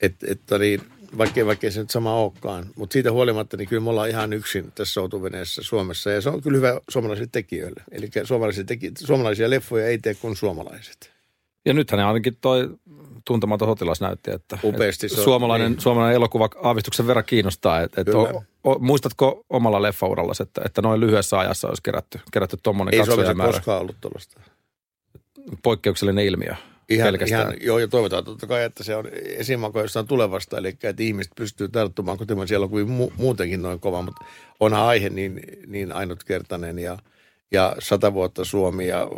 Että 0.00 0.26
et, 0.30 0.40
niin, 0.58 0.80
vaikkei, 1.18 1.46
vaikkei 1.46 1.70
se 1.70 1.80
nyt 1.80 1.90
sama 1.90 2.14
olekaan. 2.14 2.66
Mutta 2.76 2.92
siitä 2.92 3.12
huolimatta, 3.12 3.56
niin 3.56 3.68
kyllä 3.68 3.82
me 3.82 3.90
ollaan 3.90 4.08
ihan 4.08 4.32
yksin 4.32 4.72
tässä 4.74 4.92
soutuveneessä 4.92 5.62
Suomessa. 5.62 6.10
Ja 6.10 6.20
se 6.20 6.28
on 6.28 6.42
kyllä 6.42 6.56
hyvä 6.56 6.80
suomalaisille 6.90 7.28
tekijöille. 7.32 7.82
Eli 7.92 8.10
suomalaisia, 8.24 8.64
teki, 8.64 8.92
suomalaisia 8.98 9.50
leffoja 9.50 9.86
ei 9.86 9.98
tee 9.98 10.14
kuin 10.14 10.36
suomalaiset. 10.36 11.10
Ja 11.64 11.72
nythän 11.72 12.00
ainakin 12.00 12.36
toi 12.40 12.70
tuntematon 13.24 13.68
sotilas 13.68 14.00
näytti, 14.00 14.30
että, 14.30 14.58
Upeasti 14.64 15.06
että 15.06 15.20
on, 15.20 15.24
suomalainen, 15.24 15.72
niin. 15.72 15.80
suomalainen 15.80 16.16
elokuva 16.16 16.48
aavistuksen 16.62 17.06
verran 17.06 17.24
kiinnostaa. 17.24 17.80
Et, 17.80 17.98
et 17.98 18.08
o, 18.08 18.42
o, 18.64 18.78
muistatko 18.78 19.44
omalla 19.50 19.82
leffaurallasi, 19.82 20.42
että, 20.42 20.62
että 20.64 20.82
noin 20.82 21.00
lyhyessä 21.00 21.38
ajassa 21.38 21.68
olisi 21.68 21.82
kerätty, 21.82 22.20
kerätty 22.32 22.56
tuommoinen 22.62 22.94
Ei 22.94 22.98
Suomessa 22.98 23.16
katsojamäärä? 23.16 23.52
koskaan 23.52 23.80
ollut 23.80 23.96
tuollaista. 24.00 24.40
Poikkeuksellinen 25.62 26.24
ilmiö. 26.24 26.54
Ihan, 26.90 27.06
pelkästään. 27.06 27.40
ihan, 27.42 27.56
joo, 27.60 27.78
ja 27.78 27.88
toivotaan 27.88 28.24
totta 28.24 28.46
kai, 28.46 28.64
että 28.64 28.84
se 28.84 28.96
on 28.96 29.06
esimako 29.24 29.80
jostain 29.80 30.06
tulevasta, 30.06 30.58
eli 30.58 30.68
että 30.68 31.02
ihmiset 31.02 31.32
pystyy 31.36 31.68
tarttumaan 31.68 32.18
kotimaisia 32.18 32.56
elokuvia 32.56 32.84
mu- 32.84 33.12
muutenkin 33.16 33.62
noin 33.62 33.80
kova, 33.80 34.02
mutta 34.02 34.24
onhan 34.60 34.82
aihe 34.82 35.10
niin, 35.10 35.40
niin 35.66 35.92
ainutkertainen 35.92 36.78
ja, 36.78 36.98
ja 37.50 37.76
sata 37.78 38.14
vuotta 38.14 38.44
Suomi 38.44 38.86
ja 38.86 39.08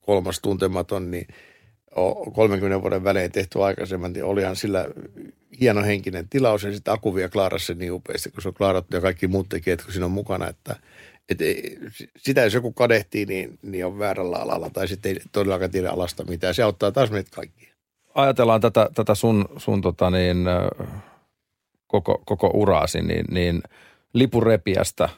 kolmas 0.00 0.40
tuntematon, 0.40 1.10
niin 1.10 1.26
o- 1.96 2.30
30 2.30 2.82
vuoden 2.82 3.04
välein 3.04 3.32
tehty 3.32 3.62
aikaisemmin, 3.62 4.12
niin 4.12 4.24
olihan 4.24 4.56
sillä 4.56 4.86
hieno 5.60 5.82
henkinen 5.82 6.28
tilaus 6.28 6.62
ja 6.62 6.72
sitten 6.72 6.94
Aku 6.94 7.14
vielä 7.14 7.28
klaarasi 7.28 7.66
sen 7.66 7.78
niin 7.78 7.92
upeasti, 7.92 8.30
kun 8.30 8.42
se 8.42 8.48
on 8.48 8.54
klaarattu 8.54 8.96
ja 8.96 9.00
kaikki 9.02 9.26
muut 9.28 9.48
tekijät, 9.48 9.82
kun 9.84 9.92
siinä 9.92 10.04
on 10.06 10.10
mukana, 10.12 10.48
että 10.48 10.76
et 11.28 11.38
sitä 12.16 12.40
jos 12.40 12.54
joku 12.54 12.72
kadehtii, 12.72 13.26
niin, 13.26 13.58
niin 13.62 13.86
on 13.86 13.98
väärällä 13.98 14.36
alalla 14.36 14.70
tai 14.70 14.88
sitten 14.88 15.12
ei 15.12 15.20
todellakaan 15.32 15.70
tiedä 15.70 15.90
alasta 15.90 16.24
mitään. 16.24 16.54
Se 16.54 16.62
auttaa 16.62 16.92
taas 16.92 17.10
meitä 17.10 17.30
kaikkia. 17.34 17.74
Ajatellaan 18.14 18.60
tätä, 18.60 18.90
tätä 18.94 19.14
sun, 19.14 19.44
sun 19.56 19.80
tota 19.80 20.10
niin, 20.10 20.46
koko, 21.86 22.22
koko 22.26 22.50
uraasi, 22.54 23.02
niin, 23.02 23.24
niin 23.30 23.62
lipurepiästä 24.12 25.08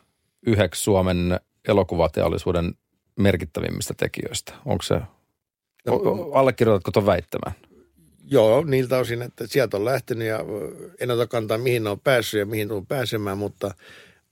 yhdeksi 0.47 0.83
Suomen 0.83 1.41
elokuvateollisuuden 1.69 2.75
merkittävimmistä 3.17 3.95
tekijöistä. 3.95 4.53
Onko 4.65 4.83
se, 4.83 5.01
No, 5.87 5.95
o- 5.95 6.33
allekirjoitatko 6.33 6.91
tuon 6.91 7.07
väittämään? 7.07 7.57
Joo, 8.31 8.65
niiltä 8.65 8.99
osin, 8.99 9.23
että 9.23 9.47
sieltä 9.47 9.77
on 9.77 9.85
lähtenyt 9.85 10.29
ja 10.29 10.39
en 11.01 11.11
ota 11.11 11.27
kantaa, 11.27 11.59
mihin 11.59 11.85
ne 11.85 11.91
on 11.91 12.01
päässyt 12.01 12.39
ja 12.39 12.47
mihin 12.47 12.73
on 12.73 12.87
pääsemään, 12.87 13.39
mutta, 13.39 13.75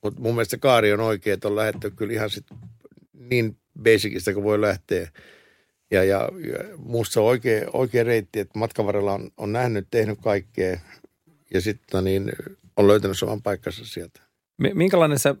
mutta 0.05 0.21
mun 0.21 0.33
mielestä 0.33 0.57
kaari 0.57 0.93
on 0.93 0.99
oikein, 0.99 1.33
että 1.33 1.47
on 1.47 1.55
lähdetty 1.55 1.91
kyllä 1.91 2.13
ihan 2.13 2.29
sit 2.29 2.45
niin 3.13 3.57
basicista 3.83 4.33
kuin 4.33 4.43
voi 4.43 4.61
lähteä. 4.61 5.09
Ja, 5.91 6.03
ja, 6.03 6.19
ja 6.19 6.77
musta 6.77 7.21
on 7.21 7.25
oikea, 7.25 7.67
oikea 7.73 8.03
reitti, 8.03 8.39
että 8.39 8.59
matkan 8.59 8.95
on, 8.95 9.29
on 9.37 9.51
nähnyt, 9.53 9.87
tehnyt 9.91 10.19
kaikkea 10.23 10.79
ja 11.53 11.61
sitten 11.61 12.03
niin, 12.03 12.31
on 12.77 12.87
löytänyt 12.87 13.19
saman 13.19 13.41
paikkansa 13.41 13.85
sieltä. 13.85 14.21
Mi- 14.61 14.73
Minkälainen 14.73 15.19
se 15.19 15.35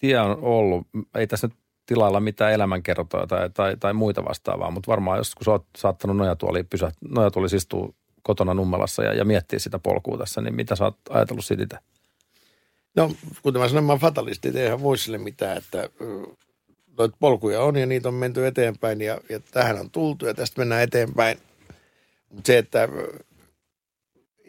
tie 0.00 0.20
on 0.20 0.38
ollut? 0.42 0.86
Ei 1.14 1.26
tässä 1.26 1.46
nyt 1.46 1.56
tilailla 1.86 2.20
mitään 2.20 2.52
elämänkertoja 2.52 3.26
tai, 3.26 3.50
tai, 3.50 3.76
tai 3.76 3.92
muita 3.92 4.24
vastaavaa, 4.24 4.70
mutta 4.70 4.90
varmaan 4.90 5.18
jos 5.18 5.34
kun 5.34 5.44
sä 5.44 5.50
oot 5.50 5.66
saattanut 5.78 6.16
nojatuoli, 6.16 6.62
pysä, 6.62 6.92
nojatuoli 7.08 7.56
istuu 7.56 7.94
kotona 8.22 8.54
Nummelassa 8.54 9.02
ja, 9.02 9.14
ja 9.14 9.24
miettiä 9.24 9.58
sitä 9.58 9.78
polkua 9.78 10.18
tässä, 10.18 10.40
niin 10.40 10.54
mitä 10.54 10.76
sä 10.76 10.84
oot 10.84 10.98
ajatellut 11.10 11.44
siitä? 11.44 11.80
No, 12.96 13.12
kuten 13.42 13.62
mä 13.62 13.68
sanoin, 13.68 13.84
mä 13.84 13.96
fatalisti, 13.96 14.48
eihän 14.54 14.82
voi 14.82 14.98
sille 14.98 15.18
mitään, 15.18 15.56
että 15.56 15.90
noita 16.98 17.16
polkuja 17.20 17.62
on 17.62 17.76
ja 17.76 17.86
niitä 17.86 18.08
on 18.08 18.14
menty 18.14 18.46
eteenpäin 18.46 19.00
ja, 19.00 19.20
ja 19.28 19.40
tähän 19.40 19.80
on 19.80 19.90
tultu 19.90 20.26
ja 20.26 20.34
tästä 20.34 20.60
mennään 20.60 20.82
eteenpäin. 20.82 21.38
Mutta 22.30 22.46
se, 22.46 22.58
että 22.58 22.88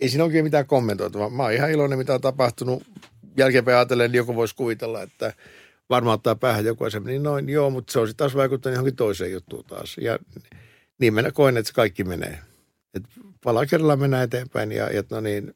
ei 0.01 0.09
siinä 0.09 0.23
oikein 0.23 0.43
mitään 0.43 0.67
kommentoitavaa. 0.67 1.29
Mä 1.29 1.43
oon 1.43 1.53
ihan 1.53 1.71
iloinen, 1.71 1.97
mitä 1.97 2.13
on 2.13 2.21
tapahtunut. 2.21 2.83
Jälkeenpäin 3.37 3.77
ajatellen, 3.77 4.11
niin 4.11 4.17
joku 4.17 4.35
voisi 4.35 4.55
kuvitella, 4.55 5.01
että 5.01 5.33
varmaan 5.89 6.15
ottaa 6.15 6.35
päähän 6.35 6.65
joku 6.65 6.83
asia. 6.83 6.99
Niin 6.99 7.23
noin, 7.23 7.49
joo, 7.49 7.69
mutta 7.69 7.93
se 7.93 7.99
on 7.99 8.07
sitten 8.07 8.17
taas 8.17 8.35
vaikuttanut 8.35 8.73
johonkin 8.73 8.95
toiseen 8.95 9.31
juttuun 9.31 9.65
taas. 9.65 9.97
Ja 10.01 10.19
niin 10.99 11.13
minä 11.13 11.31
koen, 11.31 11.57
että 11.57 11.67
se 11.67 11.73
kaikki 11.73 12.03
menee. 12.03 12.39
Et 12.93 13.03
pala 13.43 13.65
kerrallaan 13.65 13.99
mennään 13.99 14.23
eteenpäin 14.23 14.71
ja, 14.71 14.89
ja 14.89 15.03
no 15.09 15.19
niin, 15.19 15.55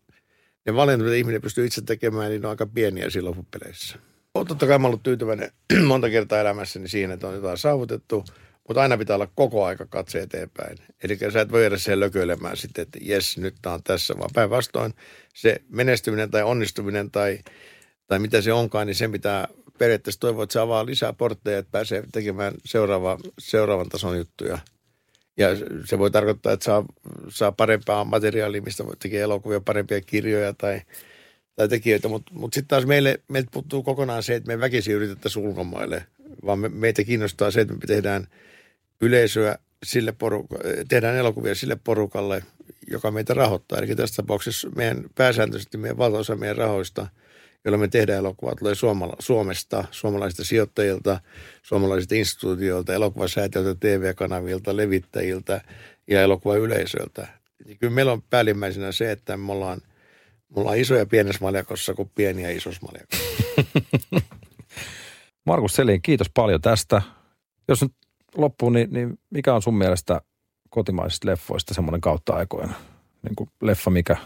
ne 0.69 0.75
valinnat, 0.75 1.05
mitä 1.05 1.15
ihminen 1.15 1.41
pystyy 1.41 1.65
itse 1.65 1.81
tekemään, 1.81 2.29
niin 2.29 2.41
ne 2.41 2.47
on 2.47 2.49
aika 2.49 2.65
pieniä 2.65 3.09
silloin 3.09 3.37
loppupeleissä. 3.37 3.99
Oon 4.35 4.47
totta 4.47 4.67
kai 4.67 4.79
ollut 4.83 5.03
tyytyväinen 5.03 5.51
monta 5.87 6.09
kertaa 6.09 6.39
elämässäni 6.39 6.87
siihen, 6.87 7.11
että 7.11 7.27
on 7.27 7.35
jotain 7.35 7.57
saavutettu, 7.57 8.25
mutta 8.67 8.81
aina 8.81 8.97
pitää 8.97 9.15
olla 9.15 9.31
koko 9.35 9.65
aika 9.65 9.85
katse 9.85 10.19
eteenpäin. 10.19 10.77
Eli 11.03 11.17
sä 11.33 11.41
et 11.41 11.51
voi 11.51 11.61
jäädä 11.61 11.77
siihen 11.77 11.99
lököilemään 11.99 12.57
sitten, 12.57 12.81
että 12.81 12.99
jes, 13.01 13.37
nyt 13.37 13.55
tää 13.61 13.73
on 13.73 13.83
tässä, 13.83 14.17
vaan 14.17 14.29
päinvastoin 14.33 14.93
se 15.35 15.61
menestyminen 15.69 16.31
tai 16.31 16.43
onnistuminen 16.43 17.11
tai, 17.11 17.39
tai 18.07 18.19
mitä 18.19 18.41
se 18.41 18.53
onkaan, 18.53 18.87
niin 18.87 18.95
sen 18.95 19.11
pitää 19.11 19.47
periaatteessa 19.77 20.19
toivoa, 20.19 20.43
että 20.43 20.53
se 20.53 20.59
avaa 20.59 20.85
lisää 20.85 21.13
portteja, 21.13 21.57
että 21.57 21.71
pääsee 21.71 22.03
tekemään 22.11 22.53
seuraava, 22.65 23.17
seuraavan 23.39 23.89
tason 23.89 24.17
juttuja. 24.17 24.57
Ja 25.39 25.47
se 25.85 25.99
voi 25.99 26.11
tarkoittaa, 26.11 26.53
että 26.53 26.63
saa, 26.63 26.85
saa 27.29 27.51
parempaa 27.51 28.03
materiaalia, 28.05 28.61
mistä 28.61 28.83
tekee 28.99 29.21
elokuvia, 29.21 29.61
parempia 29.61 30.01
kirjoja 30.01 30.53
tai, 30.53 30.81
tai 31.55 31.67
tekijöitä. 31.67 32.07
Mutta 32.07 32.33
mut 32.33 32.53
sitten 32.53 32.67
taas 32.67 32.85
meille, 32.85 33.19
meiltä 33.27 33.49
puuttuu 33.53 33.83
kokonaan 33.83 34.23
se, 34.23 34.35
että 34.35 34.47
me 34.47 34.59
väkisin 34.59 34.95
yritettäisiin 34.95 35.47
ulkomaille, 35.47 36.05
vaan 36.45 36.59
me, 36.59 36.69
meitä 36.69 37.03
kiinnostaa 37.03 37.51
se, 37.51 37.61
että 37.61 37.73
me 37.73 37.79
tehdään 37.87 38.27
yleisöä 39.01 39.57
sille 39.85 40.11
porukalle, 40.11 40.85
tehdään 40.87 41.15
elokuvia 41.15 41.55
sille 41.55 41.77
porukalle, 41.83 42.43
joka 42.91 43.11
meitä 43.11 43.33
rahoittaa. 43.33 43.79
Eli 43.79 43.95
tässä 43.95 44.15
tapauksessa 44.15 44.69
meidän 44.75 45.03
pääsääntöisesti 45.15 45.77
meidän 45.77 45.97
valtaosa 45.97 46.35
meidän 46.35 46.57
rahoista– 46.57 47.07
jolla 47.65 47.77
me 47.77 47.87
tehdään 47.87 48.19
elokuvaa, 48.19 48.55
tulee 48.55 48.75
Suomala, 48.75 49.15
Suomesta, 49.19 49.83
suomalaisilta 49.91 50.43
sijoittajilta, 50.47 51.19
suomalaisilta 51.63 52.15
instituutioilta, 52.15 52.93
elokuvasäätiöltä, 52.93 53.75
TV-kanavilta, 53.79 54.77
levittäjiltä 54.77 55.61
ja 56.07 56.21
elokuvayleisöltä. 56.21 57.27
Ja 57.65 57.75
kyllä 57.75 57.93
meillä 57.93 58.11
on 58.11 58.21
päällimmäisenä 58.21 58.91
se, 58.91 59.11
että 59.11 59.37
me 59.37 59.51
ollaan, 59.51 59.81
me 60.55 60.61
ollaan 60.61 60.77
isoja 60.77 61.05
pienessä 61.05 61.39
maljakossa 61.41 61.93
kuin 61.93 62.11
pieniä 62.15 62.49
isossa 62.49 62.81
maljakossa. 62.81 63.23
Markus 65.45 65.73
Selin, 65.73 66.01
kiitos 66.01 66.29
paljon 66.33 66.61
tästä. 66.61 67.01
Jos 67.67 67.81
nyt 67.81 67.91
loppuu, 68.35 68.69
niin, 68.69 68.93
niin 68.93 69.19
mikä 69.29 69.55
on 69.55 69.61
sun 69.61 69.77
mielestä 69.77 70.21
kotimaisista 70.69 71.27
leffoista 71.27 71.73
semmoinen 71.73 72.01
kautta 72.01 72.33
aikoina? 72.33 72.73
Niin 73.23 73.35
kuin 73.35 73.49
leffa, 73.61 73.91
mikä 73.91 74.17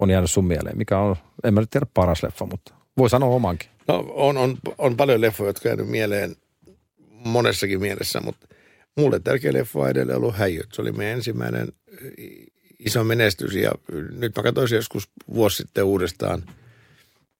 on 0.00 0.10
jäänyt 0.10 0.30
sun 0.30 0.44
mieleen? 0.44 0.78
Mikä 0.78 0.98
on, 0.98 1.16
en 1.44 1.54
mä 1.54 1.60
nyt 1.60 1.70
tiedä 1.70 1.86
paras 1.94 2.22
leffa, 2.22 2.46
mutta 2.46 2.74
voi 2.98 3.10
sanoa 3.10 3.34
omankin. 3.34 3.68
No 3.88 4.04
on, 4.14 4.36
on, 4.36 4.58
on 4.78 4.96
paljon 4.96 5.20
leffoja, 5.20 5.48
jotka 5.48 5.68
on 5.68 5.70
jäänyt 5.70 5.88
mieleen 5.88 6.36
monessakin 7.08 7.80
mielessä, 7.80 8.20
mutta 8.20 8.46
mulle 8.96 9.20
tärkeä 9.20 9.52
leffa 9.52 9.78
on 9.78 9.90
edelleen 9.90 10.18
ollut 10.18 10.36
Häijöt. 10.36 10.68
Se 10.72 10.82
oli 10.82 10.92
meidän 10.92 11.16
ensimmäinen 11.16 11.68
iso 12.78 13.04
menestys 13.04 13.54
ja 13.54 13.70
nyt 14.12 14.36
mä 14.36 14.42
katsoin 14.42 14.68
joskus 14.74 15.08
vuosi 15.34 15.56
sitten 15.56 15.84
uudestaan. 15.84 16.42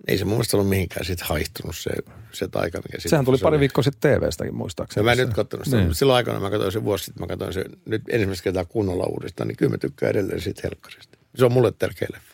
Ei 0.08 0.18
se 0.18 0.24
mun 0.24 0.34
mielestä 0.34 0.56
ollut 0.56 0.68
mihinkään 0.68 1.06
sitten 1.06 1.26
haihtunut 1.28 1.76
se, 1.76 1.90
se 2.32 2.48
taika, 2.48 2.78
mikä 2.78 3.08
Sehän 3.08 3.24
tuli 3.24 3.38
se 3.38 3.42
pari 3.42 3.54
oli. 3.54 3.60
viikkoa 3.60 3.84
sitten 3.84 4.20
TV-stäkin 4.20 4.54
muistaakseni. 4.54 5.00
Ja 5.00 5.04
mä 5.04 5.12
en 5.12 5.18
nyt 5.18 5.34
katsonut 5.34 5.64
sitä. 5.64 5.76
Niin. 5.76 5.86
Niin. 5.86 5.94
Silloin 5.94 6.16
aikana 6.16 6.40
mä 6.40 6.50
katsoin 6.50 6.72
sen 6.72 6.84
vuosi 6.84 7.04
sitten, 7.04 7.22
mä 7.22 7.26
katsoin 7.26 7.52
sen 7.52 7.64
nyt 7.86 8.02
ensimmäistä 8.08 8.44
kertaa 8.44 8.64
kunnolla 8.64 9.04
uudestaan, 9.04 9.48
niin 9.48 9.56
kyllä 9.56 9.70
mä 9.70 9.78
tykkään 9.78 10.10
edelleen 10.10 10.40
siitä 10.40 10.60
helkkarista. 10.64 11.18
Se 11.36 11.44
on 11.44 11.52
mulle 11.52 11.72
tärkeä 11.78 12.08
leffa. 12.12 12.29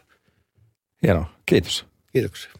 Hienoa, 1.03 1.27
kiitos. 1.47 1.87
Kiitoksia. 2.13 2.51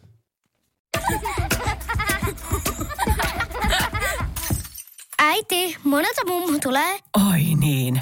Äiti, 5.19 5.77
monelta 5.85 6.21
mummu 6.27 6.59
tulee? 6.63 6.99
Oi 7.31 7.43
niin. 7.61 8.01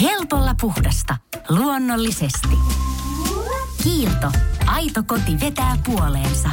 Helpolla 0.00 0.54
puhdasta. 0.60 1.16
Luonnollisesti. 1.48 2.58
Kiilto. 3.82 4.32
Aito 4.66 5.02
koti 5.06 5.40
vetää 5.40 5.76
puoleensa. 5.84 6.50